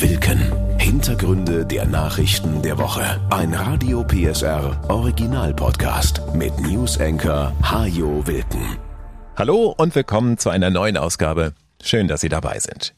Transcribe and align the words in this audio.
Wilken. 0.00 0.78
Hintergründe 0.78 1.66
der 1.66 1.84
Nachrichten 1.84 2.62
der 2.62 2.78
Woche. 2.78 3.20
Ein 3.30 3.52
Radio 3.52 4.04
PSR 4.04 4.80
Original 4.88 5.52
Podcast 5.52 6.22
mit 6.34 6.56
News 6.60 7.00
Anchor 7.00 7.52
Hajo 7.62 8.24
Wilken. 8.24 8.78
Hallo 9.34 9.74
und 9.76 9.96
willkommen 9.96 10.38
zu 10.38 10.50
einer 10.50 10.70
neuen 10.70 10.96
Ausgabe. 10.96 11.52
Schön, 11.82 12.06
dass 12.06 12.20
Sie 12.20 12.28
dabei 12.28 12.60
sind. 12.60 12.94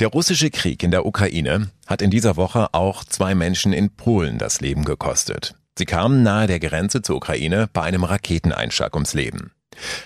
Der 0.00 0.08
russische 0.08 0.50
Krieg 0.50 0.82
in 0.82 0.90
der 0.90 1.06
Ukraine 1.06 1.70
hat 1.86 2.02
in 2.02 2.10
dieser 2.10 2.36
Woche 2.36 2.74
auch 2.74 3.04
zwei 3.04 3.36
Menschen 3.36 3.72
in 3.72 3.90
Polen 3.90 4.38
das 4.38 4.60
Leben 4.60 4.84
gekostet. 4.84 5.54
Sie 5.78 5.84
kamen 5.84 6.24
nahe 6.24 6.48
der 6.48 6.58
Grenze 6.58 7.02
zur 7.02 7.16
Ukraine 7.16 7.68
bei 7.72 7.82
einem 7.82 8.02
Raketeneinschlag 8.02 8.94
ums 8.94 9.14
Leben. 9.14 9.52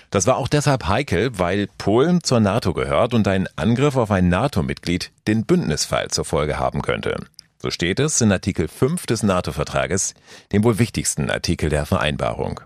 Das 0.09 0.27
war 0.27 0.37
auch 0.37 0.47
deshalb 0.47 0.87
heikel, 0.87 1.37
weil 1.39 1.67
Polen 1.77 2.23
zur 2.23 2.39
NATO 2.39 2.73
gehört 2.73 3.13
und 3.13 3.27
ein 3.27 3.47
Angriff 3.55 3.95
auf 3.95 4.11
ein 4.11 4.29
NATO-Mitglied 4.29 5.11
den 5.27 5.45
Bündnisfall 5.45 6.09
zur 6.09 6.25
Folge 6.25 6.59
haben 6.59 6.81
könnte. 6.81 7.15
So 7.61 7.69
steht 7.69 7.99
es 7.99 8.19
in 8.21 8.31
Artikel 8.31 8.67
5 8.67 9.05
des 9.05 9.21
NATO-Vertrages, 9.23 10.15
dem 10.51 10.63
wohl 10.63 10.79
wichtigsten 10.79 11.29
Artikel 11.29 11.69
der 11.69 11.85
Vereinbarung. 11.85 12.61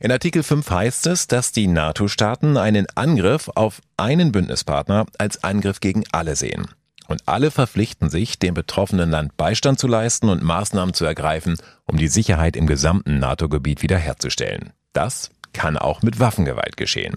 In 0.00 0.12
Artikel 0.12 0.42
5 0.42 0.70
heißt 0.70 1.06
es, 1.06 1.26
dass 1.26 1.50
die 1.50 1.66
NATO-Staaten 1.66 2.56
einen 2.56 2.86
Angriff 2.94 3.50
auf 3.54 3.80
einen 3.96 4.30
Bündnispartner 4.30 5.06
als 5.18 5.42
Angriff 5.42 5.80
gegen 5.80 6.04
alle 6.12 6.36
sehen. 6.36 6.68
Und 7.08 7.22
alle 7.26 7.50
verpflichten 7.50 8.10
sich, 8.10 8.38
dem 8.38 8.52
betroffenen 8.52 9.10
Land 9.10 9.36
Beistand 9.38 9.78
zu 9.78 9.88
leisten 9.88 10.28
und 10.28 10.42
Maßnahmen 10.42 10.92
zu 10.92 11.06
ergreifen, 11.06 11.56
um 11.86 11.96
die 11.96 12.08
Sicherheit 12.08 12.54
im 12.54 12.66
gesamten 12.66 13.18
NATO-Gebiet 13.18 13.80
wiederherzustellen. 13.80 14.74
Das 14.92 15.30
kann 15.58 15.76
auch 15.76 16.02
mit 16.02 16.20
Waffengewalt 16.20 16.76
geschehen. 16.76 17.16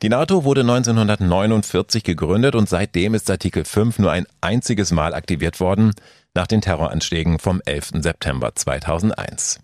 Die 0.00 0.08
NATO 0.08 0.44
wurde 0.44 0.60
1949 0.60 2.04
gegründet 2.04 2.54
und 2.54 2.68
seitdem 2.68 3.14
ist 3.14 3.28
Artikel 3.28 3.64
5 3.64 3.98
nur 3.98 4.12
ein 4.12 4.26
einziges 4.40 4.92
Mal 4.92 5.12
aktiviert 5.12 5.58
worden, 5.58 5.92
nach 6.34 6.46
den 6.46 6.60
Terroranschlägen 6.60 7.40
vom 7.40 7.60
11. 7.64 7.90
September 8.00 8.54
2001. 8.54 9.58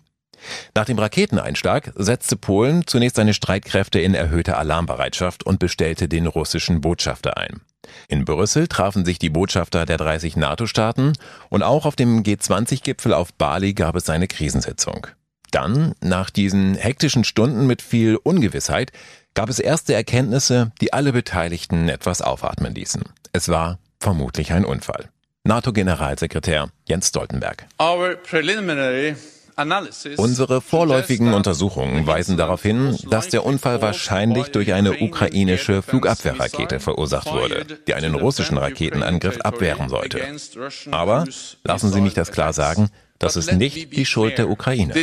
Nach 0.75 0.85
dem 0.85 0.99
Raketeneinschlag 0.99 1.93
setzte 1.95 2.35
Polen 2.35 2.85
zunächst 2.85 3.15
seine 3.15 3.33
Streitkräfte 3.33 3.99
in 3.99 4.13
erhöhte 4.13 4.57
Alarmbereitschaft 4.57 5.45
und 5.45 5.59
bestellte 5.59 6.07
den 6.07 6.27
russischen 6.27 6.81
Botschafter 6.81 7.37
ein. 7.37 7.61
In 8.09 8.25
Brüssel 8.25 8.67
trafen 8.67 9.05
sich 9.05 9.19
die 9.19 9.29
Botschafter 9.29 9.85
der 9.85 9.97
30 9.97 10.35
NATO-Staaten 10.35 11.13
und 11.49 11.63
auch 11.63 11.85
auf 11.85 11.95
dem 11.95 12.23
G20-Gipfel 12.23 13.13
auf 13.13 13.33
Bali 13.33 13.73
gab 13.73 13.95
es 13.95 14.09
eine 14.09 14.27
Krisensitzung. 14.27 15.07
Dann, 15.51 15.93
nach 16.01 16.29
diesen 16.29 16.75
hektischen 16.75 17.23
Stunden 17.23 17.67
mit 17.67 17.81
viel 17.81 18.17
Ungewissheit, 18.17 18.91
gab 19.33 19.49
es 19.49 19.59
erste 19.59 19.93
Erkenntnisse, 19.93 20.71
die 20.81 20.93
alle 20.93 21.13
Beteiligten 21.13 21.89
etwas 21.89 22.21
aufatmen 22.21 22.75
ließen. 22.75 23.03
Es 23.31 23.49
war 23.49 23.79
vermutlich 23.99 24.51
ein 24.51 24.65
Unfall. 24.65 25.09
NATO-Generalsekretär 25.43 26.69
Jens 26.87 27.07
Stoltenberg. 27.07 27.65
Unsere 30.17 30.61
vorläufigen 30.61 31.33
Untersuchungen 31.33 32.07
weisen 32.07 32.37
darauf 32.37 32.61
hin, 32.61 32.97
dass 33.09 33.27
der 33.27 33.45
Unfall 33.45 33.81
wahrscheinlich 33.81 34.51
durch 34.51 34.71
eine 34.73 34.99
ukrainische 34.99 35.81
Flugabwehrrakete 35.81 36.79
verursacht 36.79 37.31
wurde, 37.31 37.65
die 37.87 37.93
einen 37.93 38.15
russischen 38.15 38.57
Raketenangriff 38.57 39.41
abwehren 39.41 39.89
sollte. 39.89 40.21
Aber 40.91 41.25
lassen 41.63 41.91
Sie 41.91 41.99
mich 41.99 42.13
das 42.13 42.31
klar 42.31 42.53
sagen, 42.53 42.89
das 43.19 43.35
ist 43.35 43.51
nicht 43.53 43.95
die 43.95 44.05
Schuld 44.05 44.37
der 44.37 44.49
Ukraine. 44.49 44.93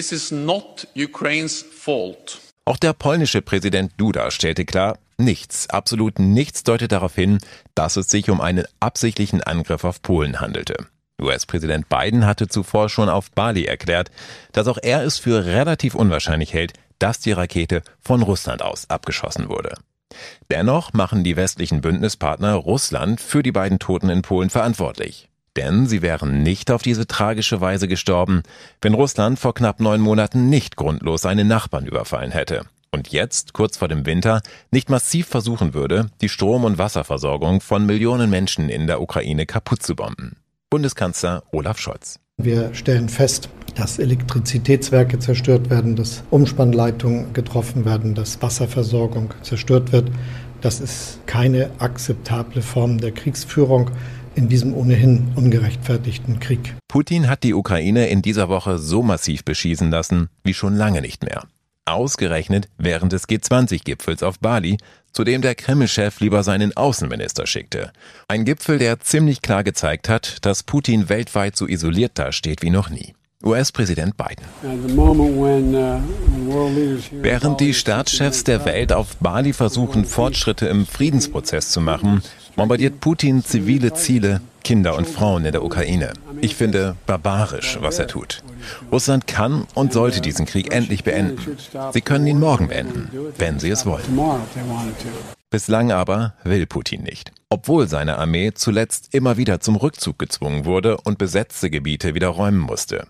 Auch 2.65 2.79
der 2.79 2.93
polnische 2.95 3.43
Präsident 3.43 3.93
Duda 3.97 4.31
stellte 4.31 4.65
klar, 4.65 4.99
nichts, 5.19 5.71
absolut 5.71 6.19
nichts 6.19 6.65
deutet 6.65 6.91
darauf 6.91 7.15
hin, 7.15 7.39
dass 7.75 7.97
es 7.97 8.11
sich 8.11 8.29
um 8.29 8.41
einen 8.41 8.65
absichtlichen 8.81 9.43
Angriff 9.43 9.85
auf 9.85 10.03
Polen 10.03 10.41
handelte. 10.41 10.87
US-Präsident 11.21 11.89
Biden 11.89 12.27
hatte 12.27 12.49
zuvor 12.49 12.89
schon 12.89 13.09
auf 13.09 13.31
Bali 13.31 13.65
erklärt, 13.65 14.11
dass 14.53 14.67
auch 14.67 14.79
er 14.83 15.03
es 15.05 15.19
für 15.19 15.47
relativ 15.47 15.95
unwahrscheinlich 15.95 16.53
hält, 16.53 16.73
dass 16.99 17.21
die 17.21 17.33
Rakete 17.33 17.83
von 18.01 18.23
Russland 18.23 18.63
aus 18.63 18.91
abgeschossen 18.91 19.49
wurde. 19.49 19.75
Dennoch 20.51 20.93
machen 20.93 21.25
die 21.25 21.37
westlichen 21.37 21.81
Bündnispartner 21.81 22.55
Russland 22.55 23.21
für 23.21 23.43
die 23.43 23.53
beiden 23.53 23.79
Toten 23.79 24.09
in 24.09 24.23
Polen 24.23 24.51
verantwortlich. 24.51 25.29
Denn 25.57 25.87
sie 25.87 26.03
wären 26.03 26.43
nicht 26.43 26.71
auf 26.71 26.83
diese 26.83 27.07
tragische 27.07 27.61
Weise 27.61 27.89
gestorben, 27.89 28.43
wenn 28.83 28.95
Russland 28.95 29.39
vor 29.39 29.55
knapp 29.55 29.81
neun 29.81 30.01
Monaten 30.01 30.49
nicht 30.49 30.77
grundlos 30.77 31.23
seine 31.23 31.45
Nachbarn 31.45 31.87
überfallen 31.87 32.31
hätte 32.31 32.67
und 32.97 33.09
jetzt, 33.09 33.53
kurz 33.53 33.77
vor 33.77 33.89
dem 33.89 34.07
Winter, 34.07 34.41
nicht 34.71 34.91
massiv 34.91 35.29
versuchen 35.29 35.75
würde, 35.75 36.09
die 36.23 36.29
Strom- 36.29 36.65
und 36.65 36.79
Wasserversorgung 36.79 37.61
von 37.61 37.87
Millionen 37.87 38.31
Menschen 38.31 38.69
in 38.69 38.87
der 38.87 39.01
Ukraine 39.01 39.47
kaputt 39.47 39.83
zu 39.83 39.95
bomben. 39.95 40.37
Bundeskanzler 40.71 41.45
Olaf 41.53 41.79
Scholz. 41.79 42.19
Wir 42.39 42.75
stellen 42.75 43.09
fest, 43.09 43.49
dass 43.77 43.99
Elektrizitätswerke 43.99 45.19
zerstört 45.19 45.71
werden, 45.71 45.95
dass 45.95 46.23
Umspannleitungen 46.31 47.33
getroffen 47.33 47.85
werden, 47.85 48.15
dass 48.15 48.43
Wasserversorgung 48.43 49.33
zerstört 49.43 49.93
wird. 49.93 50.11
Das 50.61 50.81
ist 50.81 51.21
keine 51.27 51.71
akzeptable 51.79 52.63
Form 52.63 52.99
der 52.99 53.13
Kriegsführung 53.13 53.91
in 54.37 54.49
diesem 54.49 54.75
ohnehin 54.75 55.33
ungerechtfertigten 55.35 56.39
Krieg. 56.39 56.77
Putin 56.89 57.29
hat 57.29 57.43
die 57.43 57.55
Ukraine 57.55 58.09
in 58.09 58.23
dieser 58.23 58.49
Woche 58.49 58.79
so 58.79 59.03
massiv 59.03 59.45
beschießen 59.45 59.91
lassen 59.91 60.29
wie 60.45 60.55
schon 60.55 60.77
lange 60.77 61.01
nicht 61.01 61.25
mehr. 61.25 61.45
Ausgerechnet 61.87 62.69
während 62.79 63.13
des 63.13 63.29
G20-Gipfels 63.29 64.23
auf 64.23 64.39
Bali, 64.41 64.77
zu 65.13 65.25
dem 65.25 65.41
der 65.41 65.55
Kreml-Chef 65.55 66.21
lieber 66.21 66.43
seinen 66.43 66.77
Außenminister 66.77 67.47
schickte. 67.47 67.93
Ein 68.29 68.45
Gipfel, 68.45 68.79
der 68.79 69.01
ziemlich 69.01 69.41
klar 69.41 69.65
gezeigt 69.65 70.09
hat, 70.09 70.45
dass 70.45 70.63
Putin 70.63 71.09
weltweit 71.09 71.57
so 71.57 71.67
isoliert 71.67 72.19
dasteht 72.19 72.63
wie 72.63 72.71
noch 72.71 72.91
nie. 72.91 73.15
US-Präsident 73.45 74.17
Biden. 74.17 74.45
Uh, 74.65 74.71
während 77.23 77.61
die 77.61 77.75
Staatschefs 77.75 78.45
der 78.45 78.65
Welt 78.65 78.93
auf 78.93 79.17
Bali 79.19 79.53
versuchen, 79.53 80.05
Fortschritte 80.05 80.67
im 80.67 80.87
Friedensprozess 80.87 81.71
zu 81.71 81.81
machen, 81.81 82.23
bombardiert 82.57 83.01
Putin 83.01 83.45
zivile 83.45 83.93
Ziele, 83.95 84.41
Kinder 84.65 84.97
und 84.97 85.07
Frauen 85.07 85.45
in 85.45 85.53
der 85.53 85.63
Ukraine. 85.63 86.13
Ich 86.41 86.57
finde 86.57 86.97
barbarisch, 87.07 87.79
was 87.81 88.01
er 88.01 88.09
tut. 88.09 88.43
Russland 88.91 89.29
kann 89.29 89.67
und 89.75 89.93
sollte 89.93 90.21
diesen 90.21 90.47
Krieg 90.47 90.75
endlich 90.75 91.05
beenden. 91.05 91.57
Sie 91.93 92.01
können 92.01 92.27
ihn 92.27 92.41
morgen 92.41 92.69
beenden, 92.69 93.09
wenn 93.39 93.61
sie 93.61 93.71
es 93.71 93.87
wollen. 93.87 94.19
Bislang 95.51 95.93
aber 95.93 96.35
will 96.43 96.67
Putin 96.67 97.05
nicht. 97.05 97.31
Obwohl 97.49 97.87
seine 97.87 98.19
Armee 98.19 98.53
zuletzt 98.55 99.15
immer 99.15 99.37
wieder 99.37 99.61
zum 99.61 99.77
Rückzug 99.77 100.19
gezwungen 100.19 100.65
wurde 100.65 100.97
und 100.97 101.19
besetzte 101.19 101.71
Gebiete 101.71 102.17
wieder 102.17 102.29
räumen 102.29 102.59
musste. 102.59 103.07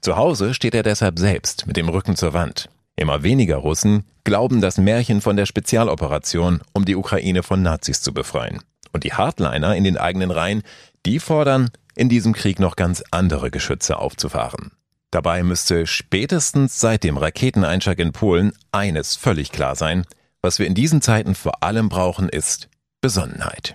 Zu 0.00 0.16
Hause 0.16 0.54
steht 0.54 0.74
er 0.74 0.82
deshalb 0.82 1.18
selbst 1.18 1.66
mit 1.66 1.76
dem 1.76 1.90
Rücken 1.90 2.16
zur 2.16 2.32
Wand. 2.32 2.70
Immer 2.96 3.22
weniger 3.22 3.56
Russen 3.56 4.04
glauben 4.22 4.60
das 4.60 4.78
Märchen 4.78 5.20
von 5.20 5.36
der 5.36 5.46
Spezialoperation, 5.46 6.60
um 6.72 6.84
die 6.84 6.96
Ukraine 6.96 7.42
von 7.42 7.62
Nazis 7.62 8.00
zu 8.00 8.14
befreien. 8.14 8.62
Und 8.94 9.04
die 9.04 9.12
Hardliner 9.12 9.76
in 9.76 9.84
den 9.84 9.98
eigenen 9.98 10.30
Reihen, 10.30 10.62
die 11.04 11.18
fordern, 11.18 11.70
in 11.96 12.08
diesem 12.08 12.32
Krieg 12.32 12.60
noch 12.60 12.76
ganz 12.76 13.02
andere 13.10 13.50
Geschütze 13.50 13.98
aufzufahren. 13.98 14.70
Dabei 15.10 15.42
müsste 15.42 15.86
spätestens 15.86 16.80
seit 16.80 17.04
dem 17.04 17.16
Raketeneinschlag 17.16 17.98
in 17.98 18.12
Polen 18.12 18.52
eines 18.72 19.16
völlig 19.16 19.52
klar 19.52 19.76
sein, 19.76 20.06
was 20.42 20.58
wir 20.58 20.66
in 20.66 20.74
diesen 20.74 21.02
Zeiten 21.02 21.34
vor 21.34 21.62
allem 21.62 21.88
brauchen, 21.88 22.28
ist 22.28 22.68
Besonnenheit. 23.00 23.74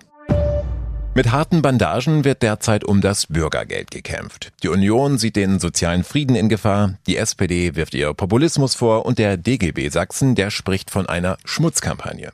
Mit 1.15 1.31
harten 1.31 1.61
Bandagen 1.61 2.23
wird 2.23 2.41
derzeit 2.41 2.85
um 2.85 3.01
das 3.01 3.27
Bürgergeld 3.27 3.91
gekämpft. 3.91 4.53
Die 4.63 4.69
Union 4.69 5.17
sieht 5.17 5.35
den 5.35 5.59
sozialen 5.59 6.03
Frieden 6.03 6.35
in 6.35 6.47
Gefahr, 6.47 6.97
die 7.07 7.17
SPD 7.17 7.75
wirft 7.75 7.93
ihr 7.93 8.13
Populismus 8.13 8.75
vor 8.75 9.05
und 9.05 9.19
der 9.19 9.35
DGB 9.35 9.89
Sachsen, 9.89 10.35
der 10.35 10.49
spricht 10.49 10.91
von 10.91 11.09
einer 11.09 11.37
Schmutzkampagne. 11.43 12.31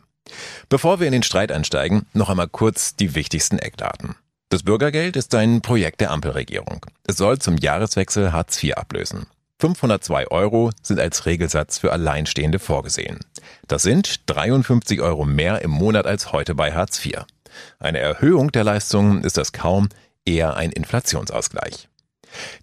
Bevor 0.69 0.99
wir 0.99 1.07
in 1.07 1.13
den 1.13 1.23
Streit 1.23 1.51
einsteigen, 1.51 2.05
noch 2.13 2.29
einmal 2.29 2.47
kurz 2.47 2.95
die 2.95 3.15
wichtigsten 3.15 3.59
Eckdaten. 3.59 4.15
Das 4.49 4.63
Bürgergeld 4.63 5.15
ist 5.15 5.33
ein 5.35 5.61
Projekt 5.61 6.01
der 6.01 6.11
Ampelregierung. 6.11 6.85
Es 7.07 7.17
soll 7.17 7.39
zum 7.39 7.57
Jahreswechsel 7.57 8.31
Hartz 8.31 8.61
IV 8.63 8.75
ablösen. 8.75 9.27
502 9.59 10.27
Euro 10.27 10.71
sind 10.81 10.99
als 10.99 11.25
Regelsatz 11.25 11.77
für 11.77 11.91
Alleinstehende 11.91 12.59
vorgesehen. 12.59 13.19
Das 13.67 13.83
sind 13.83 14.29
53 14.29 15.01
Euro 15.01 15.25
mehr 15.25 15.61
im 15.61 15.71
Monat 15.71 16.05
als 16.05 16.31
heute 16.31 16.55
bei 16.55 16.73
Hartz 16.73 17.03
IV. 17.03 17.23
Eine 17.79 17.99
Erhöhung 17.99 18.51
der 18.51 18.63
Leistungen 18.63 19.23
ist 19.23 19.37
das 19.37 19.53
kaum, 19.53 19.89
eher 20.25 20.57
ein 20.57 20.71
Inflationsausgleich. 20.71 21.87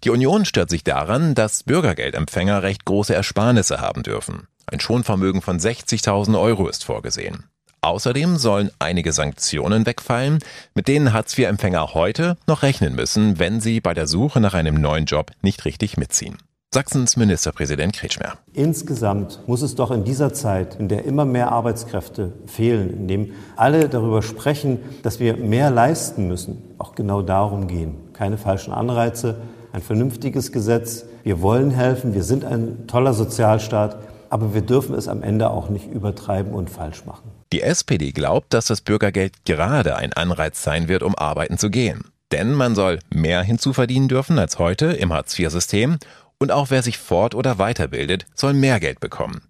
Die 0.03 0.11
Union 0.11 0.45
stört 0.45 0.69
sich 0.69 0.83
daran, 0.83 1.33
dass 1.33 1.63
Bürgergeldempfänger 1.63 2.61
recht 2.61 2.85
große 2.85 3.15
Ersparnisse 3.15 3.81
haben 3.81 4.03
dürfen. 4.03 4.47
Ein 4.67 4.79
Schonvermögen 4.79 5.41
von 5.41 5.59
60.000 5.59 6.39
Euro 6.39 6.67
ist 6.67 6.83
vorgesehen. 6.83 7.45
Außerdem 7.83 8.37
sollen 8.37 8.71
einige 8.79 9.11
Sanktionen 9.11 9.85
wegfallen, 9.85 10.39
mit 10.73 10.87
denen 10.87 11.11
Hartz-IV-Empfänger 11.11 11.93
heute 11.93 12.37
noch 12.47 12.63
rechnen 12.63 12.95
müssen, 12.95 13.39
wenn 13.39 13.59
sie 13.59 13.81
bei 13.81 13.93
der 13.93 14.07
Suche 14.07 14.39
nach 14.39 14.53
einem 14.53 14.75
neuen 14.75 15.03
Job 15.03 15.31
nicht 15.41 15.65
richtig 15.65 15.97
mitziehen. 15.97 16.37
Sachsens 16.73 17.17
Ministerpräsident 17.17 17.91
Kretschmer. 17.93 18.37
Insgesamt 18.53 19.41
muss 19.47 19.61
es 19.61 19.75
doch 19.75 19.91
in 19.91 20.05
dieser 20.05 20.33
Zeit, 20.33 20.75
in 20.79 20.87
der 20.87 21.03
immer 21.03 21.25
mehr 21.25 21.51
Arbeitskräfte 21.51 22.31
fehlen, 22.45 22.89
in 22.93 23.07
dem 23.09 23.31
alle 23.57 23.89
darüber 23.89 24.21
sprechen, 24.21 24.79
dass 25.03 25.19
wir 25.19 25.35
mehr 25.35 25.69
leisten 25.69 26.29
müssen, 26.29 26.63
auch 26.77 26.95
genau 26.95 27.21
darum 27.21 27.67
gehen. 27.67 27.95
Keine 28.13 28.37
falschen 28.37 28.73
Anreize, 28.73 29.41
ein 29.73 29.81
vernünftiges 29.81 30.53
Gesetz. 30.53 31.03
Wir 31.23 31.41
wollen 31.41 31.69
helfen, 31.69 32.13
wir 32.13 32.23
sind 32.23 32.45
ein 32.45 32.87
toller 32.87 33.13
Sozialstaat, 33.13 33.97
aber 34.29 34.53
wir 34.53 34.61
dürfen 34.61 34.95
es 34.95 35.09
am 35.09 35.21
Ende 35.21 35.49
auch 35.49 35.67
nicht 35.67 35.91
übertreiben 35.91 36.53
und 36.53 36.69
falsch 36.69 37.05
machen. 37.05 37.32
Die 37.53 37.61
SPD 37.61 38.13
glaubt, 38.13 38.51
dass 38.51 38.65
das 38.65 38.81
Bürgergeld 38.81 39.45
gerade 39.45 39.95
ein 39.95 40.11
Anreiz 40.11 40.63
sein 40.63 40.87
wird, 40.87 41.03
um 41.03 41.13
arbeiten 41.15 41.59
zu 41.59 41.69
gehen. 41.69 42.05
Denn 42.31 42.51
man 42.51 42.73
soll 42.73 42.97
mehr 43.13 43.43
hinzuverdienen 43.43 44.09
dürfen 44.09 44.39
als 44.39 44.57
heute 44.57 44.87
im 44.87 45.13
Hartz-IV-System 45.13 45.99
und 46.39 46.51
auch 46.51 46.71
wer 46.71 46.81
sich 46.81 46.97
fort- 46.97 47.35
oder 47.35 47.59
weiterbildet, 47.59 48.25
soll 48.33 48.53
mehr 48.53 48.79
Geld 48.79 48.99
bekommen. 48.99 49.43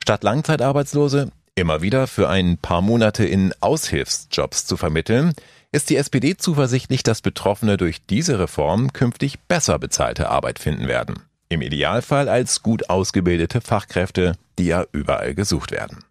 Statt 0.00 0.22
Langzeitarbeitslose 0.22 1.32
immer 1.56 1.82
wieder 1.82 2.06
für 2.06 2.28
ein 2.28 2.56
paar 2.56 2.82
Monate 2.82 3.24
in 3.24 3.52
Aushilfsjobs 3.58 4.66
zu 4.66 4.76
vermitteln, 4.76 5.32
ist 5.72 5.90
die 5.90 5.96
SPD 5.96 6.36
zuversichtlich, 6.36 7.02
dass 7.02 7.20
Betroffene 7.20 7.76
durch 7.76 8.06
diese 8.06 8.38
Reform 8.38 8.92
künftig 8.92 9.40
besser 9.48 9.80
bezahlte 9.80 10.30
Arbeit 10.30 10.60
finden 10.60 10.86
werden. 10.86 11.18
Im 11.48 11.62
Idealfall 11.62 12.28
als 12.28 12.62
gut 12.62 12.90
ausgebildete 12.90 13.60
Fachkräfte, 13.60 14.36
die 14.56 14.66
ja 14.66 14.84
überall 14.92 15.34
gesucht 15.34 15.72
werden. 15.72 16.04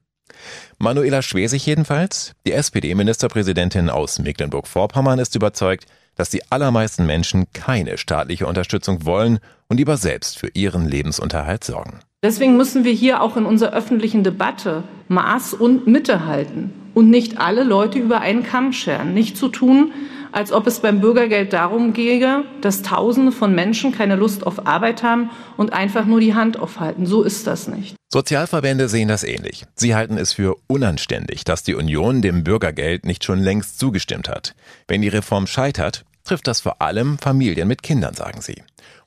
Manuela 0.78 1.22
Schwesig 1.22 1.66
jedenfalls, 1.66 2.34
die 2.46 2.54
SPD-Ministerpräsidentin 2.54 3.90
aus 3.90 4.20
Mecklenburg-Vorpommern, 4.20 5.20
ist 5.20 5.36
überzeugt, 5.36 5.86
dass 6.16 6.30
die 6.30 6.52
allermeisten 6.52 7.06
Menschen 7.06 7.48
keine 7.54 7.98
staatliche 7.98 8.46
Unterstützung 8.46 9.06
wollen 9.06 9.40
und 9.68 9.78
lieber 9.78 9.98
selbst 9.98 10.38
für 10.38 10.50
ihren 10.54 10.86
Lebensunterhalt 10.86 11.64
sorgen. 11.64 12.00
Deswegen 12.22 12.58
müssen 12.58 12.84
wir 12.84 12.92
hier 12.92 13.22
auch 13.22 13.38
in 13.38 13.46
unserer 13.46 13.74
öffentlichen 13.74 14.24
Debatte 14.24 14.84
Maß 15.08 15.54
und 15.54 15.88
Mitte 15.88 16.26
halten 16.26 16.74
und 16.94 17.10
nicht 17.10 17.40
alle 17.40 17.64
Leute 17.64 17.98
über 17.98 18.20
einen 18.20 18.44
Kamm 18.44 18.74
scheren. 18.74 19.14
Nicht 19.14 19.38
zu 19.38 19.48
tun, 19.48 19.94
als 20.32 20.52
ob 20.52 20.68
es 20.68 20.80
beim 20.80 21.02
Bürgergeld 21.02 21.54
darum 21.54 21.94
gehe, 21.94 22.44
dass 22.62 22.82
Tausende 22.82 23.32
von 23.32 23.54
Menschen 23.54 23.92
keine 23.92 24.16
Lust 24.16 24.46
auf 24.46 24.68
Arbeit 24.68 25.04
haben 25.04 25.30
und 25.58 25.74
einfach 25.74 26.06
nur 26.06 26.20
die 26.20 26.34
Hand 26.34 26.58
aufhalten. 26.60 27.06
So 27.06 27.24
ist 27.24 27.48
das 27.48 27.68
nicht. 27.68 27.96
Sozialverbände 28.12 28.90
sehen 28.90 29.08
das 29.08 29.24
ähnlich. 29.24 29.66
Sie 29.76 29.96
halten 29.96 30.18
es 30.18 30.34
für 30.34 30.56
unanständig, 30.68 31.44
dass 31.44 31.64
die 31.64 31.76
Union 31.76 32.22
dem 32.22 32.44
Bürgergeld 32.44 33.06
nicht 33.06 33.24
schon 33.24 33.40
längst 33.40 33.80
zugestimmt 33.80 34.30
hat. 34.30 34.56
Wenn 34.88 35.02
die 35.02 35.08
Reform 35.08 35.46
scheitert, 35.46 36.06
trifft 36.24 36.48
das 36.48 36.62
vor 36.62 36.82
allem 36.82 37.18
Familien 37.18 37.68
mit 37.68 37.84
Kindern, 37.84 38.14
sagen 38.14 38.42
sie. 38.42 38.64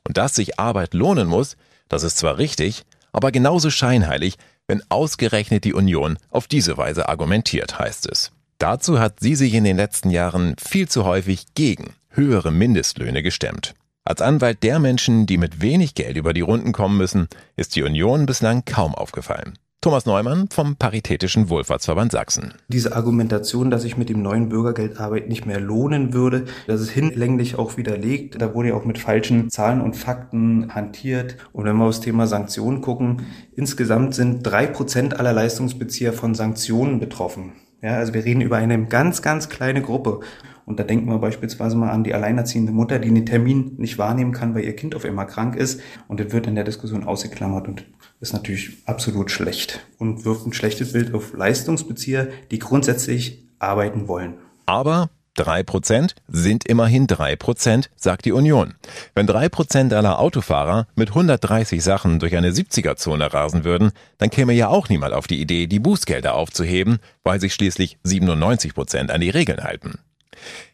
Und 0.07 0.17
dass 0.17 0.35
sich 0.35 0.59
Arbeit 0.59 0.93
lohnen 0.93 1.27
muss, 1.27 1.57
das 1.89 2.03
ist 2.03 2.17
zwar 2.17 2.37
richtig, 2.37 2.83
aber 3.11 3.31
genauso 3.31 3.69
scheinheilig, 3.69 4.37
wenn 4.67 4.81
ausgerechnet 4.89 5.65
die 5.65 5.73
Union 5.73 6.17
auf 6.29 6.47
diese 6.47 6.77
Weise 6.77 7.09
argumentiert, 7.09 7.79
heißt 7.79 8.09
es. 8.09 8.31
Dazu 8.63 8.97
hat 8.97 9.19
sie 9.19 9.35
sich 9.35 9.55
in 9.55 9.65
den 9.65 9.75
letzten 9.75 10.09
Jahren 10.09 10.55
viel 10.57 10.87
zu 10.87 11.03
häufig 11.03 11.47
gegen 11.53 11.95
höhere 12.07 12.49
Mindestlöhne 12.49 13.21
gestemmt. 13.21 13.73
Als 14.05 14.21
Anwalt 14.21 14.63
der 14.63 14.79
Menschen, 14.79 15.25
die 15.25 15.37
mit 15.37 15.61
wenig 15.61 15.95
Geld 15.95 16.15
über 16.15 16.31
die 16.31 16.39
Runden 16.39 16.71
kommen 16.71 16.97
müssen, 16.97 17.27
ist 17.57 17.75
die 17.75 17.83
Union 17.83 18.25
bislang 18.25 18.63
kaum 18.63 18.95
aufgefallen. 18.95 19.59
Thomas 19.81 20.05
Neumann 20.05 20.47
vom 20.49 20.77
Paritätischen 20.77 21.49
Wohlfahrtsverband 21.49 22.13
Sachsen. 22.13 22.53
Diese 22.69 22.95
Argumentation, 22.95 23.69
dass 23.69 23.81
sich 23.81 23.97
mit 23.97 24.07
dem 24.07 24.21
neuen 24.21 24.47
Bürgergeld 24.47 24.97
Arbeit 24.97 25.27
nicht 25.27 25.45
mehr 25.45 25.59
lohnen 25.59 26.13
würde, 26.13 26.45
das 26.65 26.79
ist 26.79 26.91
hinlänglich 26.91 27.59
auch 27.59 27.75
widerlegt. 27.75 28.41
Da 28.41 28.55
wurde 28.55 28.69
ja 28.69 28.75
auch 28.75 28.85
mit 28.85 28.97
falschen 28.97 29.49
Zahlen 29.49 29.81
und 29.81 29.97
Fakten 29.97 30.73
hantiert. 30.73 31.35
Und 31.51 31.65
wenn 31.65 31.75
wir 31.75 31.83
aufs 31.83 31.99
Thema 31.99 32.27
Sanktionen 32.27 32.79
gucken, 32.79 33.23
insgesamt 33.57 34.15
sind 34.15 34.41
drei 34.41 34.67
Prozent 34.67 35.19
aller 35.19 35.33
Leistungsbezieher 35.33 36.13
von 36.13 36.33
Sanktionen 36.33 37.01
betroffen. 37.01 37.51
Ja, 37.83 37.97
also 37.97 38.13
wir 38.13 38.23
reden 38.23 38.39
über 38.39 38.55
eine 38.55 38.85
ganz, 38.85 39.21
ganz 39.21 39.49
kleine 39.49 39.81
Gruppe. 39.81 40.21
Und 40.65 40.79
da 40.79 40.85
denken 40.85 41.09
wir 41.09 41.19
beispielsweise 41.19 41.75
mal 41.75 41.89
an 41.89 42.05
die 42.05 42.13
alleinerziehende 42.13 42.71
Mutter, 42.71 42.97
die 42.97 43.09
einen 43.09 43.25
Termin 43.25 43.75
nicht 43.77 43.97
wahrnehmen 43.97 44.31
kann, 44.31 44.55
weil 44.55 44.63
ihr 44.63 44.73
Kind 44.73 44.95
auf 44.95 45.03
einmal 45.03 45.27
krank 45.27 45.57
ist. 45.57 45.81
Und 46.07 46.21
das 46.21 46.31
wird 46.31 46.47
in 46.47 46.55
der 46.55 46.63
Diskussion 46.63 47.03
ausgeklammert 47.03 47.67
und 47.67 47.85
ist 48.21 48.31
natürlich 48.31 48.77
absolut 48.85 49.31
schlecht 49.31 49.85
und 49.97 50.23
wirft 50.23 50.47
ein 50.47 50.53
schlechtes 50.53 50.93
Bild 50.93 51.13
auf 51.13 51.33
Leistungsbezieher, 51.33 52.29
die 52.51 52.59
grundsätzlich 52.59 53.45
arbeiten 53.59 54.07
wollen. 54.07 54.35
Aber 54.65 55.09
Drei 55.35 55.63
Prozent 55.63 56.13
sind 56.27 56.67
immerhin 56.67 57.07
drei 57.07 57.35
Prozent, 57.35 57.89
sagt 57.95 58.25
die 58.25 58.31
Union. 58.31 58.75
Wenn 59.15 59.25
drei 59.25 59.49
Prozent 59.49 59.91
aller 59.91 60.19
Autofahrer 60.19 60.85
mit 60.95 61.09
130 61.09 61.83
Sachen 61.83 62.19
durch 62.19 62.35
eine 62.35 62.51
70er-Zone 62.51 63.33
rasen 63.33 63.63
würden, 63.63 63.93
dann 64.19 64.29
käme 64.29 64.53
ja 64.53 64.67
auch 64.67 64.89
niemand 64.89 65.13
auf 65.15 65.25
die 65.25 65.41
Idee, 65.41 65.65
die 65.65 65.79
Bußgelder 65.79 66.35
aufzuheben, 66.35 66.99
weil 67.23 67.39
sich 67.41 67.55
schließlich 67.55 67.97
97 68.03 68.75
Prozent 68.75 69.09
an 69.09 69.21
die 69.21 69.31
Regeln 69.31 69.63
halten. 69.63 69.97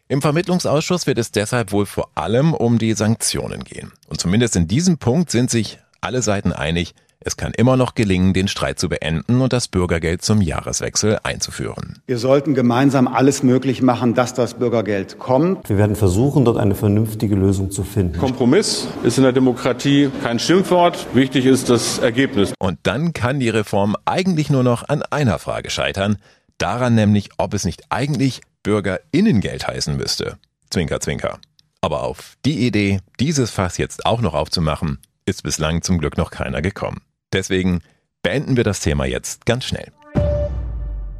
Im 0.08 0.20
Vermittlungsausschuss 0.20 1.06
wird 1.06 1.18
es 1.18 1.32
deshalb 1.32 1.72
wohl 1.72 1.86
vor 1.86 2.10
allem 2.14 2.52
um 2.52 2.78
die 2.78 2.92
Sanktionen 2.92 3.64
gehen. 3.64 3.92
Und 4.08 4.20
zumindest 4.20 4.56
in 4.56 4.68
diesem 4.68 4.98
Punkt 4.98 5.30
sind 5.30 5.50
sich 5.50 5.78
alle 6.02 6.20
Seiten 6.20 6.52
einig, 6.52 6.94
es 7.22 7.36
kann 7.36 7.52
immer 7.52 7.76
noch 7.76 7.94
gelingen, 7.94 8.32
den 8.32 8.48
Streit 8.48 8.78
zu 8.78 8.88
beenden 8.88 9.42
und 9.42 9.52
das 9.52 9.68
Bürgergeld 9.68 10.22
zum 10.22 10.40
Jahreswechsel 10.40 11.18
einzuführen. 11.22 12.00
Wir 12.06 12.16
sollten 12.16 12.54
gemeinsam 12.54 13.06
alles 13.06 13.42
möglich 13.42 13.82
machen, 13.82 14.14
dass 14.14 14.32
das 14.32 14.54
Bürgergeld 14.54 15.18
kommt. 15.18 15.68
Wir 15.68 15.76
werden 15.76 15.96
versuchen, 15.96 16.46
dort 16.46 16.56
eine 16.56 16.74
vernünftige 16.74 17.34
Lösung 17.34 17.70
zu 17.70 17.84
finden. 17.84 18.18
Kompromiss 18.18 18.88
ist 19.02 19.18
in 19.18 19.24
der 19.24 19.32
Demokratie 19.32 20.10
kein 20.22 20.38
Schimpfwort. 20.38 21.08
Wichtig 21.12 21.44
ist 21.44 21.68
das 21.68 21.98
Ergebnis. 21.98 22.54
Und 22.58 22.78
dann 22.84 23.12
kann 23.12 23.38
die 23.38 23.50
Reform 23.50 23.96
eigentlich 24.06 24.48
nur 24.48 24.62
noch 24.62 24.88
an 24.88 25.02
einer 25.02 25.38
Frage 25.38 25.68
scheitern. 25.68 26.16
Daran 26.56 26.94
nämlich, 26.94 27.28
ob 27.36 27.52
es 27.52 27.66
nicht 27.66 27.82
eigentlich 27.90 28.40
Bürgerinnengeld 28.62 29.68
heißen 29.68 29.94
müsste. 29.94 30.38
Zwinker, 30.70 31.00
zwinker. 31.00 31.38
Aber 31.82 32.02
auf 32.02 32.36
die 32.46 32.66
Idee, 32.66 33.00
dieses 33.18 33.50
Fass 33.50 33.76
jetzt 33.76 34.06
auch 34.06 34.22
noch 34.22 34.32
aufzumachen, 34.32 34.98
ist 35.26 35.42
bislang 35.42 35.82
zum 35.82 35.98
Glück 35.98 36.16
noch 36.16 36.30
keiner 36.30 36.62
gekommen. 36.62 37.02
Deswegen 37.32 37.80
beenden 38.22 38.56
wir 38.56 38.64
das 38.64 38.80
Thema 38.80 39.04
jetzt 39.06 39.46
ganz 39.46 39.64
schnell. 39.64 39.92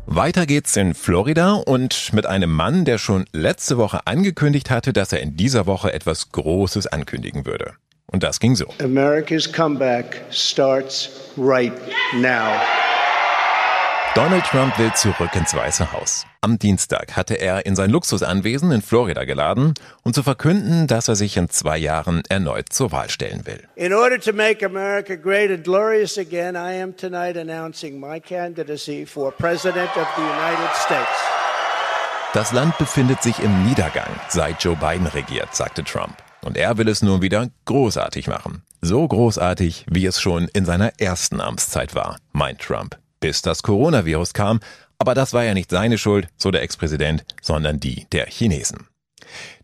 Weiter 0.07 0.45
geht's 0.45 0.77
in 0.77 0.95
Florida 0.95 1.53
und 1.53 2.12
mit 2.12 2.27
einem 2.27 2.51
Mann, 2.51 2.85
der 2.85 2.99
schon 2.99 3.27
letzte 3.33 3.79
Woche 3.79 4.07
angekündigt 4.09 4.69
hatte, 4.69 4.93
dass 4.93 5.12
er 5.12 5.21
in 5.21 5.37
dieser 5.37 5.67
Woche 5.67 5.93
etwas 5.93 6.33
Großes 6.33 6.89
ankündigen 6.89 7.47
würde. 7.47 7.75
Und 8.11 8.25
das 8.25 8.41
ging 8.41 8.57
so. 8.57 8.67
America's 8.83 9.51
comeback 9.51 10.21
starts 10.33 11.11
right 11.37 11.73
now. 12.12 12.51
Donald 14.17 14.45
Trump 14.45 14.77
will 14.77 14.93
zurück 14.95 15.37
ins 15.37 15.55
Weiße 15.55 15.93
Haus. 15.93 16.27
Am 16.41 16.59
Dienstag 16.59 17.17
hatte 17.17 17.35
er 17.35 17.65
in 17.65 17.77
sein 17.77 17.91
Luxusanwesen 17.91 18.73
in 18.73 18.83
Florida 18.83 19.25
geladen, 19.25 19.75
um 20.03 20.12
zu 20.12 20.25
verkünden, 20.25 20.89
dass 20.89 21.07
er 21.07 21.15
sich 21.15 21.37
in 21.37 21.49
zwei 21.49 21.79
Jahren 21.79 22.23
erneut 22.29 22.73
zur 22.73 22.90
Wahl 22.90 23.09
stellen 23.09 23.47
will. 23.47 23.62
In 23.76 23.95
order 23.95 24.19
to 24.19 24.33
make 24.33 24.67
America 24.67 25.14
great 25.14 25.52
and 25.52 25.62
glorious 25.62 26.19
again, 26.19 26.57
I 26.57 26.83
am 26.83 26.97
tonight 26.97 27.37
announcing 27.37 28.00
my 28.00 28.19
candidacy 28.19 29.07
for 29.07 29.31
President 29.31 29.90
of 29.97 30.09
the 30.17 30.23
United 30.23 30.75
States. 30.75 31.21
Das 32.33 32.50
Land 32.50 32.76
befindet 32.79 33.23
sich 33.23 33.38
im 33.38 33.64
Niedergang, 33.64 34.11
seit 34.29 34.61
Joe 34.64 34.75
Biden 34.75 35.07
regiert, 35.07 35.55
sagte 35.55 35.85
Trump. 35.85 36.17
Und 36.43 36.57
er 36.57 36.79
will 36.79 36.88
es 36.88 37.02
nun 37.02 37.23
wieder 37.23 37.49
großartig 37.64 38.26
machen. 38.26 38.64
So 38.81 39.07
großartig, 39.07 39.87
wie 39.88 40.07
es 40.07 40.21
schon 40.21 40.49
in 40.49 40.64
seiner 40.64 40.99
ersten 40.99 41.40
Amtszeit 41.40 41.95
war, 41.95 42.17
meint 42.33 42.61
Trump 42.61 42.99
bis 43.21 43.43
das 43.43 43.62
Coronavirus 43.62 44.33
kam, 44.33 44.61
aber 44.99 45.15
das 45.15 45.33
war 45.33 45.45
ja 45.45 45.55
nicht 45.55 45.71
seine 45.71 45.99
Schuld, 45.99 46.29
so 46.37 46.50
der 46.50 46.62
Ex-Präsident, 46.62 47.25
sondern 47.41 47.81
die 47.81 48.07
der 48.12 48.27
Chinesen. 48.27 48.89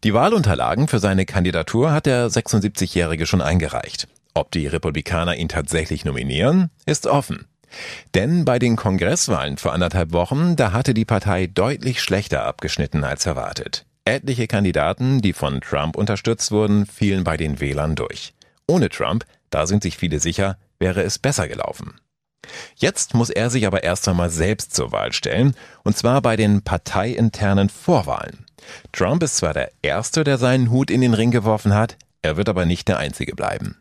Die 0.04 0.14
Wahlunterlagen 0.14 0.88
für 0.88 0.98
seine 0.98 1.26
Kandidatur 1.26 1.92
hat 1.92 2.06
der 2.06 2.28
76-Jährige 2.28 3.26
schon 3.26 3.40
eingereicht. 3.40 4.08
Ob 4.34 4.50
die 4.52 4.66
Republikaner 4.66 5.36
ihn 5.36 5.48
tatsächlich 5.48 6.04
nominieren, 6.04 6.70
ist 6.84 7.06
offen. 7.06 7.46
Denn 8.14 8.44
bei 8.44 8.58
den 8.58 8.76
Kongresswahlen 8.76 9.56
vor 9.56 9.72
anderthalb 9.72 10.12
Wochen, 10.12 10.56
da 10.56 10.72
hatte 10.72 10.94
die 10.94 11.04
Partei 11.04 11.46
deutlich 11.46 12.00
schlechter 12.00 12.44
abgeschnitten 12.44 13.04
als 13.04 13.26
erwartet. 13.26 13.86
Etliche 14.04 14.46
Kandidaten, 14.46 15.20
die 15.20 15.32
von 15.32 15.60
Trump 15.60 15.96
unterstützt 15.96 16.52
wurden, 16.52 16.86
fielen 16.86 17.24
bei 17.24 17.36
den 17.36 17.58
Wählern 17.60 17.96
durch. 17.96 18.34
Ohne 18.68 18.88
Trump, 18.88 19.24
da 19.50 19.66
sind 19.66 19.82
sich 19.82 19.96
viele 19.96 20.20
sicher, 20.20 20.58
wäre 20.78 21.02
es 21.02 21.18
besser 21.18 21.48
gelaufen. 21.48 21.94
Jetzt 22.76 23.14
muss 23.14 23.30
er 23.30 23.50
sich 23.50 23.66
aber 23.66 23.82
erst 23.82 24.08
einmal 24.08 24.30
selbst 24.30 24.74
zur 24.74 24.92
Wahl 24.92 25.12
stellen, 25.12 25.54
und 25.84 25.96
zwar 25.96 26.22
bei 26.22 26.36
den 26.36 26.62
parteiinternen 26.62 27.68
Vorwahlen. 27.68 28.46
Trump 28.92 29.22
ist 29.22 29.36
zwar 29.36 29.54
der 29.54 29.70
Erste, 29.82 30.24
der 30.24 30.38
seinen 30.38 30.70
Hut 30.70 30.90
in 30.90 31.00
den 31.00 31.14
Ring 31.14 31.30
geworfen 31.30 31.74
hat, 31.74 31.96
er 32.22 32.36
wird 32.36 32.48
aber 32.48 32.64
nicht 32.64 32.88
der 32.88 32.98
Einzige 32.98 33.36
bleiben. 33.36 33.76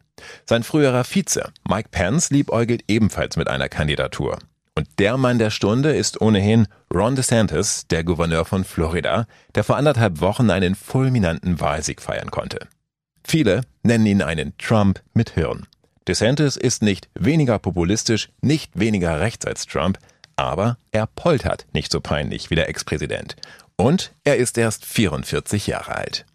Sein 0.46 0.64
früherer 0.64 1.04
Vize, 1.04 1.52
Mike 1.68 1.90
Pence, 1.92 2.30
liebäugelt 2.30 2.84
ebenfalls 2.88 3.38
mit 3.38 3.48
einer 3.48 3.70
Kandidatur. 3.70 4.40
Und 4.78 4.88
der 5.00 5.18
Mann 5.18 5.40
der 5.40 5.52
Stunde 5.52 5.96
ist 5.96 6.20
ohnehin 6.20 6.68
Ron 6.94 7.16
DeSantis, 7.16 7.88
der 7.88 8.04
Gouverneur 8.04 8.46
von 8.46 8.66
Florida, 8.66 9.26
der 9.56 9.64
vor 9.64 9.78
anderthalb 9.78 10.20
Wochen 10.20 10.50
einen 10.50 10.76
fulminanten 10.76 11.62
Wahlsieg 11.62 12.02
feiern 12.02 12.30
konnte. 12.30 12.68
Viele 13.24 13.62
nennen 13.84 14.06
ihn 14.06 14.22
einen 14.22 14.56
Trump 14.58 15.02
mit 15.14 15.32
Hirn. 15.32 15.66
DeSantis 16.08 16.56
ist 16.56 16.84
nicht 16.84 17.10
weniger 17.16 17.58
populistisch, 17.58 18.30
nicht 18.42 18.78
weniger 18.78 19.20
rechts 19.20 19.46
als 19.46 19.66
Trump, 19.66 19.98
aber 20.36 20.78
er 20.92 21.08
poltert 21.08 21.66
nicht 21.74 21.92
so 21.92 22.00
peinlich 22.00 22.50
wie 22.50 22.56
der 22.56 22.70
Ex-Präsident. 22.70 23.36
Und 23.76 24.14
er 24.24 24.38
ist 24.38 24.58
erst 24.58 24.86
44 24.86 25.68
Jahre 25.68 25.96
alt. 25.96 26.26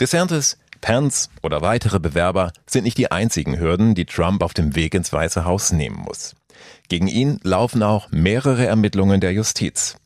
DeSantis, 0.00 0.58
Pence 0.80 1.30
oder 1.42 1.60
weitere 1.60 2.00
Bewerber 2.00 2.52
sind 2.66 2.84
nicht 2.84 2.98
die 2.98 3.10
einzigen 3.10 3.58
Hürden, 3.58 3.94
die 3.94 4.06
Trump 4.06 4.42
auf 4.42 4.54
dem 4.54 4.74
Weg 4.74 4.94
ins 4.94 5.12
Weiße 5.12 5.44
Haus 5.44 5.72
nehmen 5.72 5.96
muss. 5.96 6.34
Gegen 6.88 7.06
ihn 7.06 7.38
laufen 7.42 7.82
auch 7.82 8.10
mehrere 8.10 8.66
Ermittlungen 8.66 9.20
der 9.20 9.32
Justiz. 9.32 9.96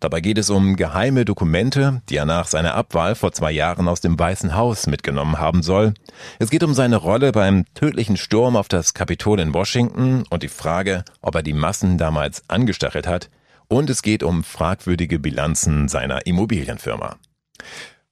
Dabei 0.00 0.20
geht 0.20 0.38
es 0.38 0.50
um 0.50 0.76
geheime 0.76 1.24
Dokumente, 1.24 2.02
die 2.08 2.16
er 2.16 2.24
nach 2.24 2.46
seiner 2.46 2.74
Abwahl 2.74 3.14
vor 3.14 3.32
zwei 3.32 3.52
Jahren 3.52 3.88
aus 3.88 4.00
dem 4.00 4.18
Weißen 4.18 4.54
Haus 4.54 4.86
mitgenommen 4.86 5.38
haben 5.38 5.62
soll. 5.62 5.94
Es 6.38 6.50
geht 6.50 6.62
um 6.62 6.74
seine 6.74 6.96
Rolle 6.96 7.32
beim 7.32 7.64
tödlichen 7.74 8.16
Sturm 8.16 8.56
auf 8.56 8.68
das 8.68 8.94
Kapitol 8.94 9.40
in 9.40 9.54
Washington 9.54 10.24
und 10.30 10.42
die 10.42 10.48
Frage, 10.48 11.04
ob 11.20 11.34
er 11.34 11.42
die 11.42 11.52
Massen 11.52 11.98
damals 11.98 12.42
angestachelt 12.48 13.06
hat. 13.06 13.30
Und 13.68 13.90
es 13.90 14.02
geht 14.02 14.22
um 14.22 14.44
fragwürdige 14.44 15.18
Bilanzen 15.18 15.88
seiner 15.88 16.26
Immobilienfirma. 16.26 17.16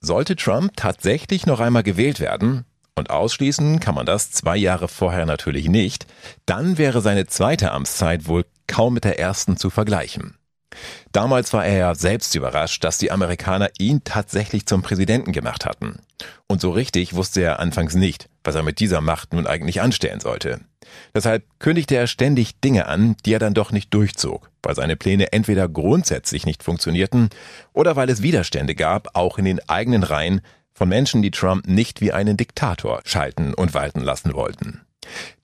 Sollte 0.01 0.37
Trump 0.37 0.73
tatsächlich 0.77 1.47
noch 1.47 1.61
einmal 1.61 1.83
gewählt 1.83 2.21
werden, 2.21 2.65
und 2.97 3.11
ausschließen 3.11 3.81
kann 3.81 3.95
man 3.95 4.07
das 4.07 4.31
zwei 4.31 4.57
Jahre 4.57 4.89
vorher 4.89 5.27
natürlich 5.27 5.69
nicht, 5.69 6.07
dann 6.47 6.79
wäre 6.79 7.01
seine 7.01 7.27
zweite 7.27 7.73
Amtszeit 7.73 8.29
wohl 8.29 8.45
kaum 8.67 8.95
mit 8.95 9.05
der 9.05 9.19
ersten 9.19 9.57
zu 9.57 9.71
vergleichen. 9.71 10.37
Damals 11.13 11.53
war 11.53 11.65
er 11.65 11.77
ja 11.77 11.95
selbst 11.95 12.35
überrascht, 12.35 12.85
dass 12.85 12.99
die 12.99 13.11
Amerikaner 13.11 13.71
ihn 13.79 14.03
tatsächlich 14.05 14.67
zum 14.67 14.83
Präsidenten 14.83 15.33
gemacht 15.33 15.65
hatten. 15.65 16.01
Und 16.47 16.61
so 16.61 16.71
richtig 16.71 17.15
wusste 17.15 17.43
er 17.43 17.61
anfangs 17.61 17.95
nicht, 17.95 18.29
was 18.43 18.55
er 18.55 18.63
mit 18.63 18.81
dieser 18.81 19.01
Macht 19.01 19.33
nun 19.33 19.47
eigentlich 19.47 19.81
anstellen 19.81 20.21
sollte. 20.21 20.61
Deshalb 21.15 21.45
kündigte 21.59 21.97
er 21.97 22.07
ständig 22.07 22.61
Dinge 22.61 22.87
an, 22.87 23.17
die 23.25 23.33
er 23.33 23.39
dann 23.39 23.55
doch 23.55 23.73
nicht 23.73 23.93
durchzog, 23.93 24.51
weil 24.63 24.75
seine 24.75 24.97
Pläne 24.97 25.33
entweder 25.33 25.69
grundsätzlich 25.69 26.47
nicht 26.47 26.63
funktionierten 26.63 27.31
oder 27.73 27.97
weil 27.97 28.11
es 28.11 28.23
Widerstände 28.23 28.75
gab, 28.75 29.09
auch 29.15 29.39
in 29.39 29.45
den 29.45 29.67
eigenen 29.69 30.03
Reihen, 30.03 30.41
von 30.77 30.89
Menschen, 30.89 31.23
die 31.23 31.31
Trump 31.31 31.69
nicht 31.69 32.01
wie 32.01 32.13
einen 32.13 32.37
Diktator 32.37 33.01
schalten 33.05 33.55
und 33.55 33.75
walten 33.75 34.01
lassen 34.01 34.35
wollten. 34.35 34.81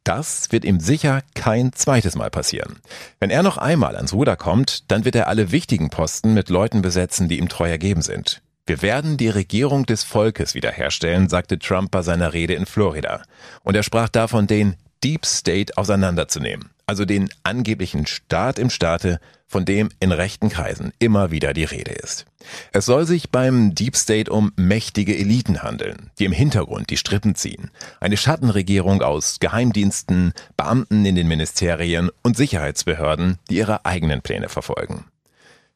Das 0.05 0.51
wird 0.51 0.65
ihm 0.65 0.81
sicher 0.81 1.23
kein 1.35 1.73
zweites 1.73 2.17
Mal 2.17 2.31
passieren. 2.31 2.79
Wenn 3.19 3.31
er 3.31 3.43
noch 3.43 3.59
einmal 3.59 3.97
ans 3.97 4.13
Ruder 4.13 4.37
kommt, 4.37 4.91
dann 4.91 5.05
wird 5.05 5.15
er 5.15 5.29
alle 5.29 5.53
wichtigen 5.53 5.91
Posten 5.91 6.35
mit 6.35 6.49
Leuten 6.49 6.83
besetzen, 6.83 7.29
die 7.29 7.39
ihm 7.39 7.49
treu 7.49 7.69
ergeben 7.69 8.03
sind. 8.03 8.43
Wir 8.67 8.83
werden 8.83 9.17
die 9.17 9.29
Regierung 9.29 9.85
des 9.85 10.05
Volkes 10.05 10.55
wiederherstellen, 10.55 11.29
sagte 11.29 11.59
Trump 11.59 11.91
bei 11.91 12.03
seiner 12.03 12.33
Rede 12.33 12.55
in 12.55 12.67
Florida. 12.67 13.23
Und 13.63 13.75
er 13.75 13.83
sprach 13.83 14.09
davon, 14.09 14.47
den 14.47 14.77
Deep 15.03 15.27
State 15.27 15.77
auseinanderzunehmen, 15.77 16.71
also 16.91 17.05
den 17.05 17.31
angeblichen 17.45 18.05
Staat 18.05 18.59
im 18.59 18.69
Staate, 18.69 19.21
von 19.47 19.65
dem 19.65 19.91
in 20.01 20.11
rechten 20.11 20.49
Kreisen 20.49 20.93
immer 20.99 21.31
wieder 21.31 21.55
die 21.55 21.63
Rede 21.63 21.93
ist. 21.93 22.27
Es 22.73 22.85
soll 22.85 23.07
sich 23.07 23.31
beim 23.31 23.77
Deep 23.77 23.95
State 23.95 24.29
um 24.29 24.51
mächtige 24.57 25.17
Eliten 25.17 25.63
handeln, 25.63 26.11
die 26.19 26.25
im 26.25 26.33
Hintergrund 26.33 26.91
die 26.91 26.97
Strippen 26.97 27.37
ziehen. 27.37 27.71
Eine 28.01 28.17
Schattenregierung 28.17 29.03
aus 29.03 29.39
Geheimdiensten, 29.39 30.33
Beamten 30.57 31.05
in 31.05 31.15
den 31.15 31.29
Ministerien 31.29 32.11
und 32.23 32.37
Sicherheitsbehörden, 32.37 33.39
die 33.49 33.59
ihre 33.59 33.85
eigenen 33.85 34.21
Pläne 34.21 34.49
verfolgen. 34.49 35.05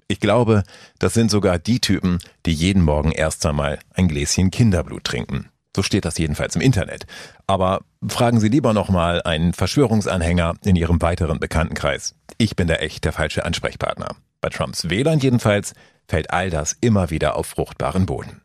Ich 0.09 0.18
glaube, 0.18 0.64
das 0.99 1.14
sind 1.14 1.30
sogar 1.30 1.61
die 1.61 1.78
Typen, 1.78 2.18
die 2.44 2.52
jeden 2.52 2.83
Morgen 2.83 3.12
erst 3.12 3.47
einmal 3.47 3.78
ein 3.94 4.09
Gläschen 4.09 4.50
Kinderblut 4.50 5.04
trinken. 5.04 5.49
So 5.76 5.85
steht 5.85 6.04
das 6.04 6.18
jedenfalls 6.18 6.56
im 6.56 6.62
Internet. 6.62 7.06
Aber 7.47 7.83
fragen 8.09 8.41
Sie 8.41 8.49
lieber 8.49 8.73
nochmal 8.73 9.23
einen 9.23 9.53
Verschwörungsanhänger 9.53 10.55
in 10.65 10.77
Ihrem 10.77 11.01
weiteren 11.03 11.41
Bekanntenkreis. 11.41 12.15
Ich 12.39 12.57
bin 12.57 12.69
da 12.69 12.75
echt 12.75 13.05
der 13.05 13.13
falsche 13.13 13.45
Ansprechpartner. 13.45 14.17
Bei 14.41 14.49
Trumps 14.51 14.91
Wählern 14.91 15.21
jedenfalls 15.21 15.75
fällt 16.07 16.31
all 16.31 16.51
das 16.51 16.77
immer 16.81 17.11
wieder 17.11 17.37
auf 17.37 17.47
fruchtbaren 17.47 18.07
Boden. 18.07 18.43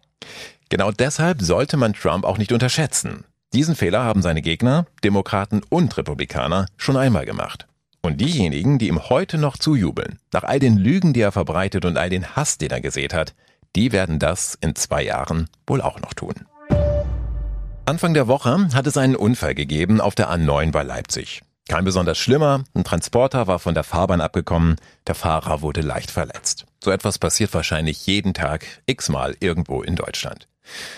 Genau 0.70 0.92
deshalb 0.92 1.42
sollte 1.42 1.78
man 1.78 1.94
Trump 1.94 2.26
auch 2.26 2.38
nicht 2.38 2.52
unterschätzen. 2.52 3.26
Diesen 3.54 3.76
Fehler 3.76 4.04
haben 4.04 4.22
seine 4.22 4.42
Gegner, 4.42 4.86
Demokraten 5.04 5.62
und 5.70 5.98
Republikaner, 5.98 6.68
schon 6.78 6.98
einmal 6.98 7.26
gemacht. 7.26 7.68
Und 8.02 8.22
diejenigen, 8.22 8.78
die 8.78 8.88
ihm 8.88 9.10
heute 9.10 9.38
noch 9.38 9.58
zujubeln, 9.58 10.20
nach 10.32 10.44
all 10.44 10.60
den 10.60 10.78
Lügen, 10.78 11.14
die 11.14 11.22
er 11.22 11.32
verbreitet 11.32 11.84
und 11.86 11.98
all 11.98 12.10
den 12.10 12.36
Hass, 12.36 12.58
den 12.58 12.70
er 12.70 12.82
gesät 12.82 13.14
hat, 13.14 13.34
die 13.76 13.92
werden 13.92 14.20
das 14.20 14.58
in 14.62 14.76
zwei 14.76 15.04
Jahren 15.04 15.50
wohl 15.68 15.82
auch 15.82 16.00
noch 16.00 16.14
tun. 16.14 16.36
Anfang 17.90 18.14
der 18.14 18.28
Woche 18.28 18.68
hat 18.76 18.86
es 18.86 18.98
einen 18.98 19.16
Unfall 19.16 19.56
gegeben 19.56 20.00
auf 20.00 20.14
der 20.14 20.30
A9 20.30 20.70
bei 20.72 20.84
Leipzig. 20.84 21.42
Kein 21.68 21.86
besonders 21.86 22.20
schlimmer, 22.20 22.64
ein 22.76 22.84
Transporter 22.84 23.48
war 23.48 23.58
von 23.58 23.74
der 23.74 23.84
Fahrbahn 23.84 24.22
abgekommen, 24.22 24.76
der 25.08 25.16
Fahrer 25.16 25.64
wurde 25.64 25.82
leicht 25.82 26.12
verletzt. 26.12 26.68
So 26.84 26.92
etwas 26.92 27.18
passiert 27.18 27.52
wahrscheinlich 27.52 28.06
jeden 28.06 28.36
Tag 28.36 28.64
x-mal 28.86 29.36
irgendwo 29.40 29.82
in 29.82 29.96
Deutschland. 29.96 30.48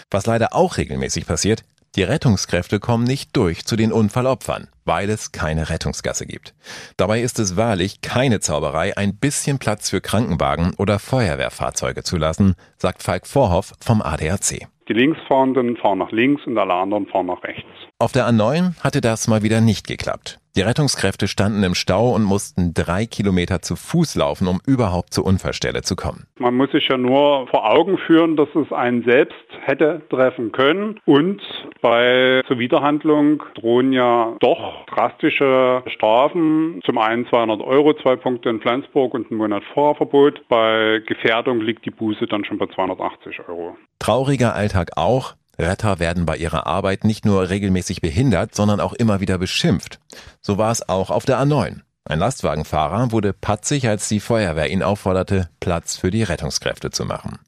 Was 0.10 0.26
leider 0.26 0.54
auch 0.54 0.76
regelmäßig 0.76 1.26
passiert, 1.26 1.64
die 1.96 2.04
Rettungskräfte 2.04 2.82
kommen 2.82 3.06
nicht 3.06 3.38
durch 3.38 3.64
zu 3.64 3.78
den 3.78 3.94
Unfallopfern, 3.94 4.68
weil 4.84 5.10
es 5.10 5.32
keine 5.32 5.70
Rettungsgasse 5.70 6.26
gibt. 6.26 6.54
Dabei 6.98 7.22
ist 7.22 7.40
es 7.40 7.56
wahrlich 7.56 8.02
keine 8.02 8.42
Zauberei, 8.42 8.98
ein 8.98 9.16
bisschen 9.16 9.60
Platz 9.60 9.90
für 9.90 10.02
Krankenwagen 10.02 10.74
oder 10.74 11.00
Feuerwehrfahrzeuge 11.00 12.04
zu 12.04 12.18
lassen, 12.18 12.56
sagt 12.78 13.02
Falk 13.02 13.28
Vorhoff 13.28 13.72
vom 13.80 14.02
ADAC. 14.02 14.68
Die 14.92 15.00
Linksfahrenden 15.00 15.78
fahren 15.78 16.00
nach 16.00 16.12
links 16.12 16.46
und 16.46 16.58
alle 16.58 16.74
anderen 16.74 17.06
fahren 17.06 17.28
nach 17.28 17.42
rechts. 17.46 17.64
Auf 17.98 18.12
der 18.12 18.28
A9 18.28 18.78
hatte 18.82 19.00
das 19.00 19.30
mal 19.30 19.42
wieder 19.42 19.62
nicht 19.62 19.88
geklappt. 19.88 20.41
Die 20.58 20.62
Rettungskräfte 20.62 21.30
standen 21.30 21.64
im 21.64 21.76
Stau 21.76 22.14
und 22.14 22.26
mussten 22.26 22.74
drei 22.74 23.06
Kilometer 23.06 23.62
zu 23.62 23.78
Fuß 23.78 24.16
laufen, 24.16 24.50
um 24.50 24.60
überhaupt 24.68 25.14
zur 25.14 25.26
Unfallstelle 25.26 25.82
zu 25.82 25.96
kommen. 25.96 26.26
Man 26.40 26.56
muss 26.56 26.72
sich 26.72 26.90
ja 26.90 26.98
nur 26.98 27.48
vor 27.48 27.72
Augen 27.72 27.98
führen, 27.98 28.36
dass 28.36 28.50
es 28.56 28.70
einen 28.74 29.04
selbst 29.06 29.38
hätte 29.64 30.02
treffen 30.10 30.52
können. 30.52 31.00
Und 31.06 31.42
bei 31.82 32.42
Zuwiderhandlung 32.50 33.42
drohen 33.56 33.94
ja 33.94 34.36
doch 34.42 34.86
drastische 34.88 35.84
Strafen. 35.88 36.82
Zum 36.86 36.98
einen 36.98 37.26
200 37.28 37.62
Euro, 37.62 37.94
zwei 37.94 38.18
Punkte 38.18 38.50
in 38.50 38.60
Flensburg 38.60 39.14
und 39.14 39.32
ein 39.32 39.36
Monat 39.36 39.64
Fahrverbot. 39.74 40.42
Bei 40.50 41.02
Gefährdung 41.08 41.62
liegt 41.62 41.86
die 41.86 41.92
Buße 41.92 42.28
dann 42.28 42.44
schon 42.44 42.58
bei 42.58 42.68
280 42.68 43.40
Euro. 43.48 43.78
Trauriger 44.00 44.54
Alltag 44.54 44.92
auch. 44.98 45.36
Retter 45.60 46.00
werden 46.00 46.26
bei 46.26 46.38
ihrer 46.38 46.68
Arbeit 46.68 47.04
nicht 47.04 47.26
nur 47.26 47.50
regelmäßig 47.50 48.02
behindert, 48.02 48.56
sondern 48.56 48.80
auch 48.80 48.94
immer 48.94 49.20
wieder 49.20 49.38
beschimpft. 49.38 50.00
So 50.42 50.58
war 50.58 50.72
es 50.72 50.88
auch 50.88 51.10
auf 51.10 51.26
der 51.26 51.40
A9. 51.40 51.82
Ein 52.04 52.20
Lastwagenfahrer 52.20 53.12
wurde 53.12 53.34
patzig, 53.34 53.88
als 53.88 54.08
die 54.08 54.20
Feuerwehr 54.20 54.70
ihn 54.72 54.84
aufforderte, 54.84 55.50
Platz 55.60 55.98
für 55.98 56.10
die 56.10 56.24
Rettungskräfte 56.24 56.90
zu 56.90 57.06
machen. 57.06 57.40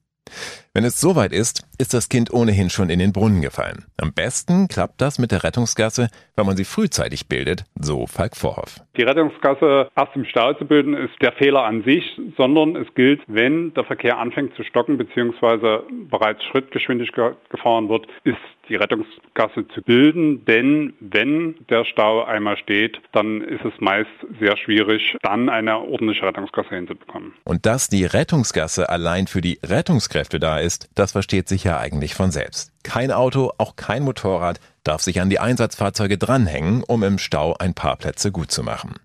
Wenn 0.74 0.86
es 0.86 1.00
soweit 1.00 1.32
ist, 1.32 1.68
ist 1.78 1.94
das 1.94 2.10
Kind 2.10 2.34
ohnehin 2.34 2.70
schon 2.70 2.90
in 2.90 2.98
den 2.98 3.14
Brunnen 3.14 3.42
gefallen. 3.42 3.86
Am 4.02 4.12
besten 4.12 4.68
klappt 4.68 5.02
das 5.02 5.20
mit 5.20 5.32
der 5.32 5.44
Rettungsgasse, 5.44 6.10
wenn 6.36 6.46
man 6.48 6.58
sie 6.58 6.66
frühzeitig 6.66 7.28
bildet, 7.28 7.66
so 7.76 8.08
Falk 8.08 8.36
Vorhoff. 8.36 8.78
Die 8.98 9.04
Rettungsgasse 9.04 9.90
erst 9.96 10.16
im 10.16 10.26
Stau 10.26 10.54
zu 10.54 10.66
bilden, 10.66 10.96
ist 10.96 11.14
der 11.22 11.34
Fehler 11.34 11.64
an 11.64 11.84
sich, 11.84 12.20
sondern 12.38 12.76
es 12.76 12.92
gilt, 12.96 13.22
wenn 13.28 13.74
der 13.76 13.84
Verkehr 13.84 14.18
anfängt 14.18 14.56
zu 14.56 14.64
stocken 14.64 14.98
bzw. 14.98 15.82
bereits 16.10 16.44
Schrittgeschwindigkeit 16.46 17.36
gefahren 17.50 17.90
wird, 17.90 18.08
ist 18.24 18.38
die 18.70 18.76
Rettungsgasse 18.76 19.68
zu 19.74 19.82
bilden, 19.82 20.46
denn 20.46 20.94
wenn 21.00 21.56
der 21.70 21.86
Stau 21.86 22.24
einmal 22.24 22.58
steht, 22.58 23.02
dann 23.12 23.42
ist 23.42 23.64
es 23.66 23.74
meist 23.80 24.10
sehr 24.40 24.58
schwierig, 24.58 25.18
dann 25.22 25.50
eine 25.50 25.78
ordentliche 25.78 26.26
Rettungsgasse 26.26 26.76
hinzubekommen. 26.76 27.34
Und 27.44 27.66
dass 27.66 27.88
die 27.88 28.06
Rettungsgasse 28.06 28.90
allein 28.90 29.28
für 29.28 29.42
die 29.42 29.60
Rettungskräfte 29.64 30.40
da 30.40 30.60
ist, 30.60 30.90
das 30.96 31.12
versteht 31.12 31.48
sich 31.48 31.64
ja 31.64 31.78
eigentlich 31.78 32.16
von 32.16 32.32
selbst. 32.32 32.72
Kein 32.84 33.12
Auto, 33.12 33.52
auch 33.58 33.76
kein 33.76 34.04
Motorrad 34.04 34.60
darf 34.84 35.02
sich 35.02 35.22
an 35.22 35.30
die 35.30 35.40
Einsatzfahrzeuge 35.40 36.18
dranhängen, 36.18 36.84
um 36.88 37.04
im 37.04 37.18
Stau 37.18 37.56
ein 37.58 37.74
paar 37.74 37.98
Plätze 37.98 38.32
gut 38.32 38.52
zu 38.52 38.64
machen. 38.64 38.96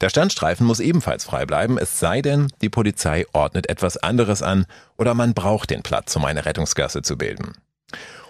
Der 0.00 0.10
Standstreifen 0.10 0.66
muss 0.66 0.80
ebenfalls 0.80 1.24
frei 1.24 1.46
bleiben, 1.46 1.78
es 1.78 1.98
sei 1.98 2.20
denn, 2.22 2.48
die 2.60 2.68
Polizei 2.68 3.24
ordnet 3.32 3.68
etwas 3.68 3.96
anderes 3.96 4.42
an 4.42 4.66
oder 4.98 5.14
man 5.14 5.34
braucht 5.34 5.70
den 5.70 5.82
Platz, 5.82 6.14
um 6.16 6.24
eine 6.24 6.44
Rettungsgasse 6.44 7.02
zu 7.02 7.16
bilden. 7.16 7.52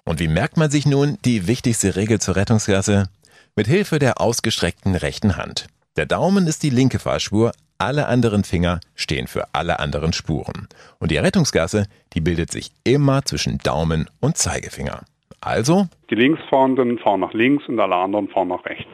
Und 0.05 0.19
wie 0.19 0.29
merkt 0.29 0.57
man 0.57 0.71
sich 0.71 0.85
nun 0.85 1.17
die 1.25 1.47
wichtigste 1.47 1.95
Regel 1.97 2.21
zur 2.21 2.37
Rettungsgasse? 2.37 3.09
Mit 3.55 3.67
Hilfe 3.67 3.99
der 3.99 4.21
ausgestreckten 4.21 4.95
rechten 4.97 5.37
Hand. 5.37 5.69
Der 5.97 6.07
Daumen 6.07 6.47
ist 6.47 6.63
die 6.63 6.71
linke 6.71 6.99
Fahrspur, 6.99 7.53
alle 7.79 8.07
anderen 8.07 8.45
Finger 8.45 8.81
stehen 8.95 9.27
für 9.27 9.47
alle 9.53 9.79
anderen 9.81 10.13
Spuren. 10.13 10.69
Und 10.99 11.11
die 11.11 11.19
Rettungsgasse, 11.19 11.87
die 12.15 12.21
bildet 12.21 12.51
sich 12.51 12.73
immer 12.85 13.25
zwischen 13.25 13.59
Daumen 13.59 14.09
und 14.21 14.37
Zeigefinger. 14.37 15.03
Also? 15.41 15.89
Die 16.11 16.15
Linksfahrenden 16.15 16.99
fahren 16.99 17.21
nach 17.21 17.33
links 17.33 17.65
und 17.69 17.79
alle 17.79 17.97
anderen 17.97 18.29
fahren 18.29 18.49
nach 18.49 18.65
rechts. 18.65 18.89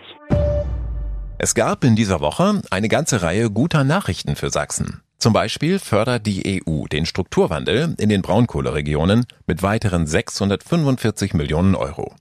Es 1.38 1.54
gab 1.54 1.84
in 1.84 1.94
dieser 1.94 2.20
Woche 2.20 2.62
eine 2.70 2.88
ganze 2.88 3.22
Reihe 3.22 3.50
guter 3.50 3.84
Nachrichten 3.84 4.34
für 4.34 4.50
Sachsen. 4.50 5.02
Zum 5.18 5.32
Beispiel 5.32 5.80
fördert 5.80 6.26
die 6.26 6.62
EU 6.64 6.86
den 6.86 7.04
Strukturwandel 7.04 7.96
in 7.98 8.08
den 8.08 8.22
Braunkohleregionen 8.22 9.26
mit 9.48 9.64
weiteren 9.64 10.06
645 10.06 11.34
Millionen 11.34 11.74
Euro. 11.74 12.14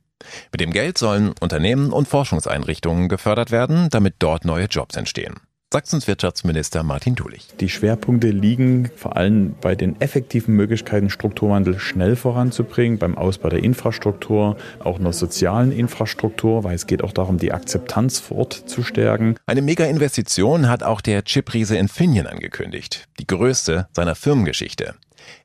Mit 0.51 0.61
dem 0.61 0.71
Geld 0.71 0.97
sollen 0.97 1.35
Unternehmen 1.39 1.91
und 1.91 2.07
Forschungseinrichtungen 2.07 3.07
gefördert 3.07 3.51
werden, 3.51 3.89
damit 3.91 4.15
dort 4.17 4.45
neue 4.45 4.65
Jobs 4.65 4.95
entstehen. 4.95 5.35
Sachsens 5.73 6.07
Wirtschaftsminister 6.07 6.81
Martin 6.81 7.15
Dulich. 7.15 7.49
Die 7.59 7.67
Schwerpunkte 7.67 8.29
liegen 8.29 8.89
vor 8.95 9.17
allem 9.17 9.53
bei 9.59 9.75
den 9.75 9.99
effektiven 9.99 10.55
Möglichkeiten, 10.55 11.09
Strukturwandel 11.09 11.77
schnell 11.77 12.15
voranzubringen, 12.15 12.99
beim 12.99 13.17
Ausbau 13.17 13.49
der 13.49 13.61
Infrastruktur, 13.61 14.55
auch 14.79 14.97
einer 14.97 15.11
sozialen 15.11 15.73
Infrastruktur, 15.73 16.63
weil 16.63 16.73
es 16.73 16.87
geht 16.87 17.03
auch 17.03 17.11
darum, 17.11 17.37
die 17.37 17.51
Akzeptanz 17.51 18.21
vor 18.21 18.37
Ort 18.37 18.53
zu 18.53 18.81
stärken. 18.81 19.35
Eine 19.45 19.61
Mega-Investition 19.61 20.69
hat 20.69 20.83
auch 20.83 21.01
der 21.01 21.23
Chipriese 21.25 21.75
Infineon 21.75 22.27
angekündigt, 22.27 23.09
die 23.19 23.27
größte 23.27 23.89
seiner 23.91 24.15
Firmengeschichte. 24.15 24.95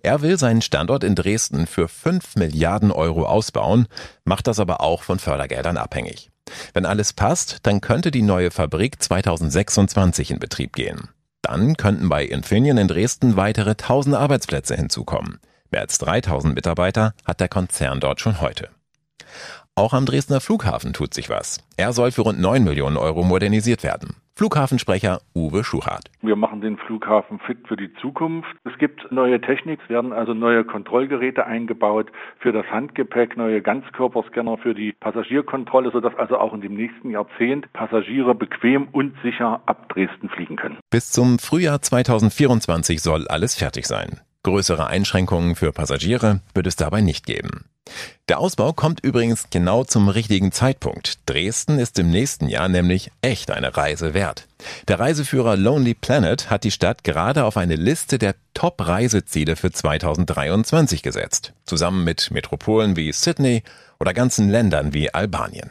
Er 0.02 0.22
will 0.22 0.38
seinen 0.38 0.62
Standort 0.62 1.02
in 1.02 1.16
Dresden 1.16 1.66
für 1.66 1.88
5 1.88 2.36
Milliarden 2.36 2.92
Euro 2.92 3.26
ausbauen, 3.26 3.88
macht 4.24 4.46
das 4.46 4.60
aber 4.60 4.82
auch 4.82 5.02
von 5.02 5.18
Fördergeldern 5.18 5.76
abhängig. 5.76 6.31
Wenn 6.74 6.86
alles 6.86 7.12
passt, 7.12 7.58
dann 7.62 7.80
könnte 7.80 8.10
die 8.10 8.22
neue 8.22 8.50
Fabrik 8.50 9.02
2026 9.02 10.30
in 10.30 10.38
Betrieb 10.38 10.74
gehen. 10.74 11.08
Dann 11.42 11.76
könnten 11.76 12.08
bei 12.08 12.24
Infineon 12.24 12.78
in 12.78 12.88
Dresden 12.88 13.36
weitere 13.36 13.70
1000 13.70 14.14
Arbeitsplätze 14.14 14.76
hinzukommen. 14.76 15.40
Mehr 15.70 15.80
als 15.80 15.98
3000 15.98 16.54
Mitarbeiter 16.54 17.14
hat 17.24 17.40
der 17.40 17.48
Konzern 17.48 18.00
dort 18.00 18.20
schon 18.20 18.40
heute. 18.40 18.68
Auch 19.74 19.94
am 19.94 20.04
Dresdner 20.04 20.40
Flughafen 20.40 20.92
tut 20.92 21.14
sich 21.14 21.30
was. 21.30 21.60
Er 21.76 21.92
soll 21.92 22.12
für 22.12 22.22
rund 22.22 22.38
9 22.38 22.62
Millionen 22.62 22.98
Euro 22.98 23.22
modernisiert 23.22 23.82
werden. 23.82 24.16
Flughafensprecher 24.42 25.20
Uwe 25.36 25.62
Schuchart. 25.62 26.10
Wir 26.20 26.34
machen 26.34 26.60
den 26.60 26.76
Flughafen 26.76 27.38
fit 27.46 27.58
für 27.68 27.76
die 27.76 27.94
Zukunft. 28.00 28.48
Es 28.64 28.76
gibt 28.76 29.12
neue 29.12 29.40
Technik, 29.40 29.78
es 29.84 29.88
werden 29.88 30.12
also 30.12 30.34
neue 30.34 30.64
Kontrollgeräte 30.64 31.46
eingebaut 31.46 32.10
für 32.40 32.50
das 32.50 32.66
Handgepäck, 32.66 33.36
neue 33.36 33.62
Ganzkörperscanner 33.62 34.58
für 34.58 34.74
die 34.74 34.94
Passagierkontrolle, 34.98 35.92
sodass 35.92 36.16
also 36.16 36.38
auch 36.38 36.54
in 36.54 36.60
dem 36.60 36.74
nächsten 36.74 37.10
Jahrzehnt 37.10 37.72
Passagiere 37.72 38.34
bequem 38.34 38.88
und 38.90 39.14
sicher 39.22 39.62
ab 39.66 39.88
Dresden 39.90 40.28
fliegen 40.28 40.56
können. 40.56 40.78
Bis 40.90 41.12
zum 41.12 41.38
Frühjahr 41.38 41.80
2024 41.80 43.00
soll 43.00 43.28
alles 43.28 43.54
fertig 43.54 43.86
sein. 43.86 44.22
Größere 44.44 44.88
Einschränkungen 44.88 45.54
für 45.54 45.72
Passagiere 45.72 46.40
wird 46.52 46.66
es 46.66 46.74
dabei 46.74 47.00
nicht 47.00 47.26
geben. 47.26 47.66
Der 48.28 48.38
Ausbau 48.38 48.72
kommt 48.72 49.00
übrigens 49.00 49.50
genau 49.50 49.84
zum 49.84 50.08
richtigen 50.08 50.50
Zeitpunkt. 50.50 51.18
Dresden 51.26 51.78
ist 51.78 51.98
im 51.98 52.10
nächsten 52.10 52.48
Jahr 52.48 52.68
nämlich 52.68 53.10
echt 53.20 53.50
eine 53.50 53.76
Reise 53.76 54.14
wert. 54.14 54.48
Der 54.88 54.98
Reiseführer 54.98 55.56
Lonely 55.56 55.94
Planet 55.94 56.50
hat 56.50 56.64
die 56.64 56.70
Stadt 56.70 57.04
gerade 57.04 57.44
auf 57.44 57.56
eine 57.56 57.76
Liste 57.76 58.18
der 58.18 58.34
Top-Reiseziele 58.54 59.54
für 59.54 59.70
2023 59.70 61.02
gesetzt, 61.02 61.52
zusammen 61.64 62.02
mit 62.02 62.30
Metropolen 62.30 62.96
wie 62.96 63.12
Sydney 63.12 63.62
oder 64.00 64.14
ganzen 64.14 64.48
Ländern 64.48 64.92
wie 64.92 65.12
Albanien. 65.14 65.70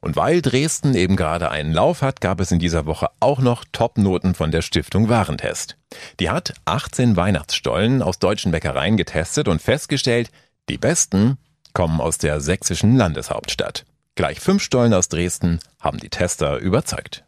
Und 0.00 0.16
weil 0.16 0.40
Dresden 0.40 0.94
eben 0.94 1.16
gerade 1.16 1.50
einen 1.50 1.72
Lauf 1.72 2.02
hat, 2.02 2.20
gab 2.20 2.40
es 2.40 2.50
in 2.50 2.58
dieser 2.58 2.86
Woche 2.86 3.08
auch 3.20 3.40
noch 3.40 3.64
Top-Noten 3.70 4.34
von 4.34 4.50
der 4.50 4.62
Stiftung 4.62 5.08
Warentest. 5.08 5.76
Die 6.20 6.30
hat 6.30 6.54
18 6.64 7.16
Weihnachtsstollen 7.16 8.02
aus 8.02 8.18
deutschen 8.18 8.52
Bäckereien 8.52 8.96
getestet 8.96 9.48
und 9.48 9.60
festgestellt, 9.60 10.30
die 10.68 10.78
besten 10.78 11.36
kommen 11.74 12.00
aus 12.00 12.18
der 12.18 12.40
sächsischen 12.40 12.96
Landeshauptstadt. 12.96 13.84
Gleich 14.14 14.40
fünf 14.40 14.62
Stollen 14.62 14.94
aus 14.94 15.08
Dresden 15.08 15.60
haben 15.80 15.98
die 15.98 16.10
Tester 16.10 16.58
überzeugt. 16.58 17.24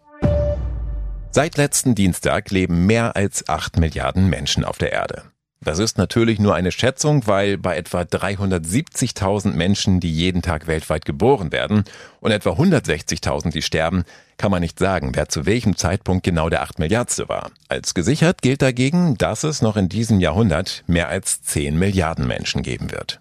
Seit 1.30 1.56
letzten 1.56 1.94
Dienstag 1.94 2.50
leben 2.50 2.86
mehr 2.86 3.16
als 3.16 3.48
acht 3.48 3.78
Milliarden 3.78 4.28
Menschen 4.28 4.64
auf 4.64 4.78
der 4.78 4.92
Erde. 4.92 5.31
Das 5.64 5.78
ist 5.78 5.96
natürlich 5.96 6.40
nur 6.40 6.56
eine 6.56 6.72
Schätzung, 6.72 7.26
weil 7.28 7.56
bei 7.56 7.76
etwa 7.76 8.00
370.000 8.00 9.52
Menschen, 9.52 10.00
die 10.00 10.12
jeden 10.12 10.42
Tag 10.42 10.66
weltweit 10.66 11.04
geboren 11.04 11.52
werden 11.52 11.84
und 12.20 12.32
etwa 12.32 12.50
160.000, 12.50 13.52
die 13.52 13.62
sterben, 13.62 14.02
kann 14.38 14.50
man 14.50 14.60
nicht 14.60 14.80
sagen, 14.80 15.12
wer 15.14 15.28
zu 15.28 15.46
welchem 15.46 15.76
Zeitpunkt 15.76 16.24
genau 16.24 16.48
der 16.48 16.62
8 16.62 16.80
Milliardste 16.80 17.28
war. 17.28 17.52
Als 17.68 17.94
gesichert 17.94 18.42
gilt 18.42 18.60
dagegen, 18.60 19.16
dass 19.18 19.44
es 19.44 19.62
noch 19.62 19.76
in 19.76 19.88
diesem 19.88 20.18
Jahrhundert 20.18 20.82
mehr 20.88 21.08
als 21.08 21.42
10 21.42 21.78
Milliarden 21.78 22.26
Menschen 22.26 22.64
geben 22.64 22.90
wird. 22.90 23.20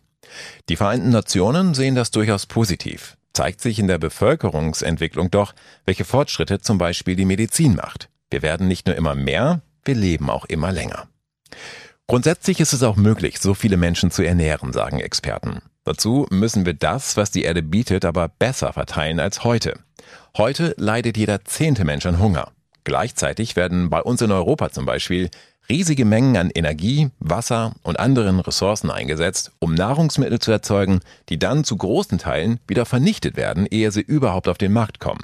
Die 0.67 0.77
Vereinten 0.77 1.11
Nationen 1.11 1.75
sehen 1.75 1.93
das 1.93 2.09
durchaus 2.09 2.47
positiv. 2.47 3.17
Zeigt 3.33 3.61
sich 3.61 3.77
in 3.77 3.87
der 3.87 3.99
Bevölkerungsentwicklung 3.99 5.29
doch, 5.29 5.53
welche 5.85 6.05
Fortschritte 6.05 6.59
zum 6.59 6.79
Beispiel 6.79 7.15
die 7.15 7.25
Medizin 7.25 7.75
macht. 7.75 8.09
Wir 8.31 8.41
werden 8.41 8.67
nicht 8.67 8.87
nur 8.87 8.95
immer 8.95 9.13
mehr, 9.13 9.61
wir 9.85 9.95
leben 9.95 10.29
auch 10.29 10.45
immer 10.45 10.71
länger. 10.71 11.07
Grundsätzlich 12.07 12.59
ist 12.59 12.73
es 12.73 12.83
auch 12.83 12.97
möglich, 12.97 13.39
so 13.39 13.53
viele 13.53 13.77
Menschen 13.77 14.11
zu 14.11 14.21
ernähren, 14.21 14.73
sagen 14.73 14.99
Experten. 14.99 15.61
Dazu 15.83 16.27
müssen 16.29 16.65
wir 16.65 16.73
das, 16.73 17.17
was 17.17 17.31
die 17.31 17.43
Erde 17.43 17.63
bietet, 17.63 18.05
aber 18.05 18.27
besser 18.27 18.73
verteilen 18.73 19.19
als 19.19 19.43
heute. 19.43 19.79
Heute 20.37 20.75
leidet 20.77 21.17
jeder 21.17 21.43
zehnte 21.45 21.85
Mensch 21.85 22.05
an 22.05 22.19
Hunger. 22.19 22.51
Gleichzeitig 22.83 23.55
werden 23.55 23.89
bei 23.89 24.01
uns 24.01 24.21
in 24.21 24.31
Europa 24.31 24.71
zum 24.71 24.85
Beispiel 24.85 25.29
riesige 25.69 26.05
Mengen 26.05 26.37
an 26.37 26.51
Energie, 26.53 27.09
Wasser 27.19 27.73
und 27.83 27.99
anderen 27.99 28.39
Ressourcen 28.39 28.91
eingesetzt, 28.91 29.51
um 29.59 29.73
Nahrungsmittel 29.73 30.39
zu 30.39 30.51
erzeugen, 30.51 30.99
die 31.29 31.39
dann 31.39 31.63
zu 31.63 31.77
großen 31.77 32.17
Teilen 32.17 32.59
wieder 32.67 32.85
vernichtet 32.85 33.37
werden, 33.37 33.67
ehe 33.69 33.91
sie 33.91 34.01
überhaupt 34.01 34.47
auf 34.47 34.57
den 34.57 34.73
Markt 34.73 34.99
kommen. 34.99 35.23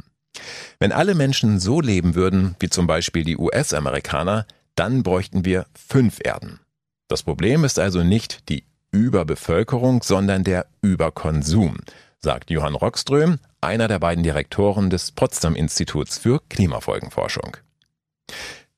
Wenn 0.79 0.91
alle 0.91 1.15
Menschen 1.15 1.59
so 1.59 1.81
leben 1.81 2.15
würden, 2.15 2.55
wie 2.59 2.69
zum 2.69 2.87
Beispiel 2.87 3.23
die 3.23 3.37
US-Amerikaner, 3.37 4.45
dann 4.75 5.03
bräuchten 5.03 5.43
wir 5.45 5.65
fünf 5.73 6.19
Erden. 6.23 6.59
Das 7.07 7.23
Problem 7.23 7.63
ist 7.63 7.79
also 7.79 8.03
nicht 8.03 8.49
die 8.49 8.65
Überbevölkerung, 8.91 10.01
sondern 10.03 10.43
der 10.43 10.65
Überkonsum, 10.81 11.77
sagt 12.19 12.49
Johann 12.49 12.75
Rockström, 12.75 13.39
einer 13.61 13.87
der 13.87 13.99
beiden 13.99 14.23
Direktoren 14.23 14.89
des 14.89 15.13
Potsdam 15.13 15.55
Instituts 15.55 16.17
für 16.17 16.41
Klimafolgenforschung. 16.49 17.57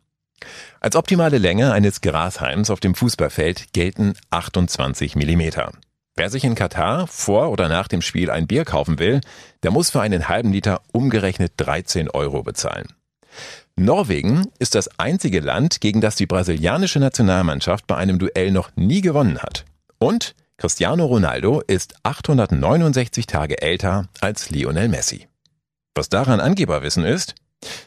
Als 0.81 0.97
optimale 0.97 1.37
Länge 1.37 1.73
eines 1.73 2.01
Grasheims 2.01 2.71
auf 2.71 2.81
dem 2.81 2.95
Fußballfeld 2.95 3.75
gelten 3.75 4.15
28 4.31 5.15
Millimeter. 5.15 5.73
Wer 6.15 6.31
sich 6.31 6.45
in 6.45 6.55
Katar 6.55 7.07
vor 7.07 7.51
oder 7.51 7.69
nach 7.69 7.89
dem 7.89 8.01
Spiel 8.01 8.31
ein 8.31 8.47
Bier 8.47 8.65
kaufen 8.65 8.99
will, 8.99 9.21
der 9.63 9.73
muss 9.73 9.91
für 9.91 10.01
einen 10.01 10.29
halben 10.29 10.53
Liter 10.53 10.81
umgerechnet 10.91 11.53
13 11.59 12.09
Euro 12.09 12.43
bezahlen. 12.43 12.96
Norwegen 13.79 14.49
ist 14.59 14.75
das 14.75 14.89
einzige 14.99 15.41
Land, 15.41 15.83
gegen 15.83 16.01
das 16.01 16.17
die 16.17 16.27
brasilianische 16.27 16.99
Nationalmannschaft 16.99 17.87
bei 17.87 17.97
einem 17.97 18.19
Duell 18.19 18.51
noch 18.51 18.71
nie 18.75 19.03
gewonnen 19.03 19.39
hat. 19.39 19.67
Und 19.99 20.35
Cristiano 20.57 21.05
Ronaldo 21.05 21.61
ist 21.61 21.95
869 22.03 23.27
Tage 23.27 23.61
älter 23.61 24.09
als 24.21 24.49
Lionel 24.49 24.89
Messi. 24.89 25.29
Was 25.95 26.09
daran 26.09 26.41
Angeberwissen 26.41 27.05
ist? 27.05 27.35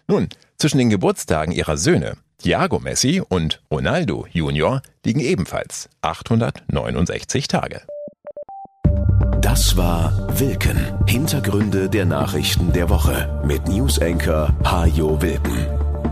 Nun, 0.07 0.29
zwischen 0.57 0.77
den 0.77 0.91
Geburtstagen 0.91 1.51
ihrer 1.51 1.77
Söhne 1.77 2.17
Thiago 2.37 2.79
Messi 2.79 3.21
und 3.27 3.61
Ronaldo 3.71 4.27
Junior 4.31 4.81
liegen 5.03 5.19
ebenfalls 5.19 5.89
869 6.01 7.47
Tage. 7.47 7.81
Das 9.41 9.75
war 9.75 10.27
Wilken. 10.39 10.79
Hintergründe 11.07 11.89
der 11.89 12.05
Nachrichten 12.05 12.71
der 12.73 12.89
Woche 12.89 13.41
mit 13.43 13.67
Newsenker 13.67 14.55
Hajo 14.63 15.21
Wilken. 15.21 15.78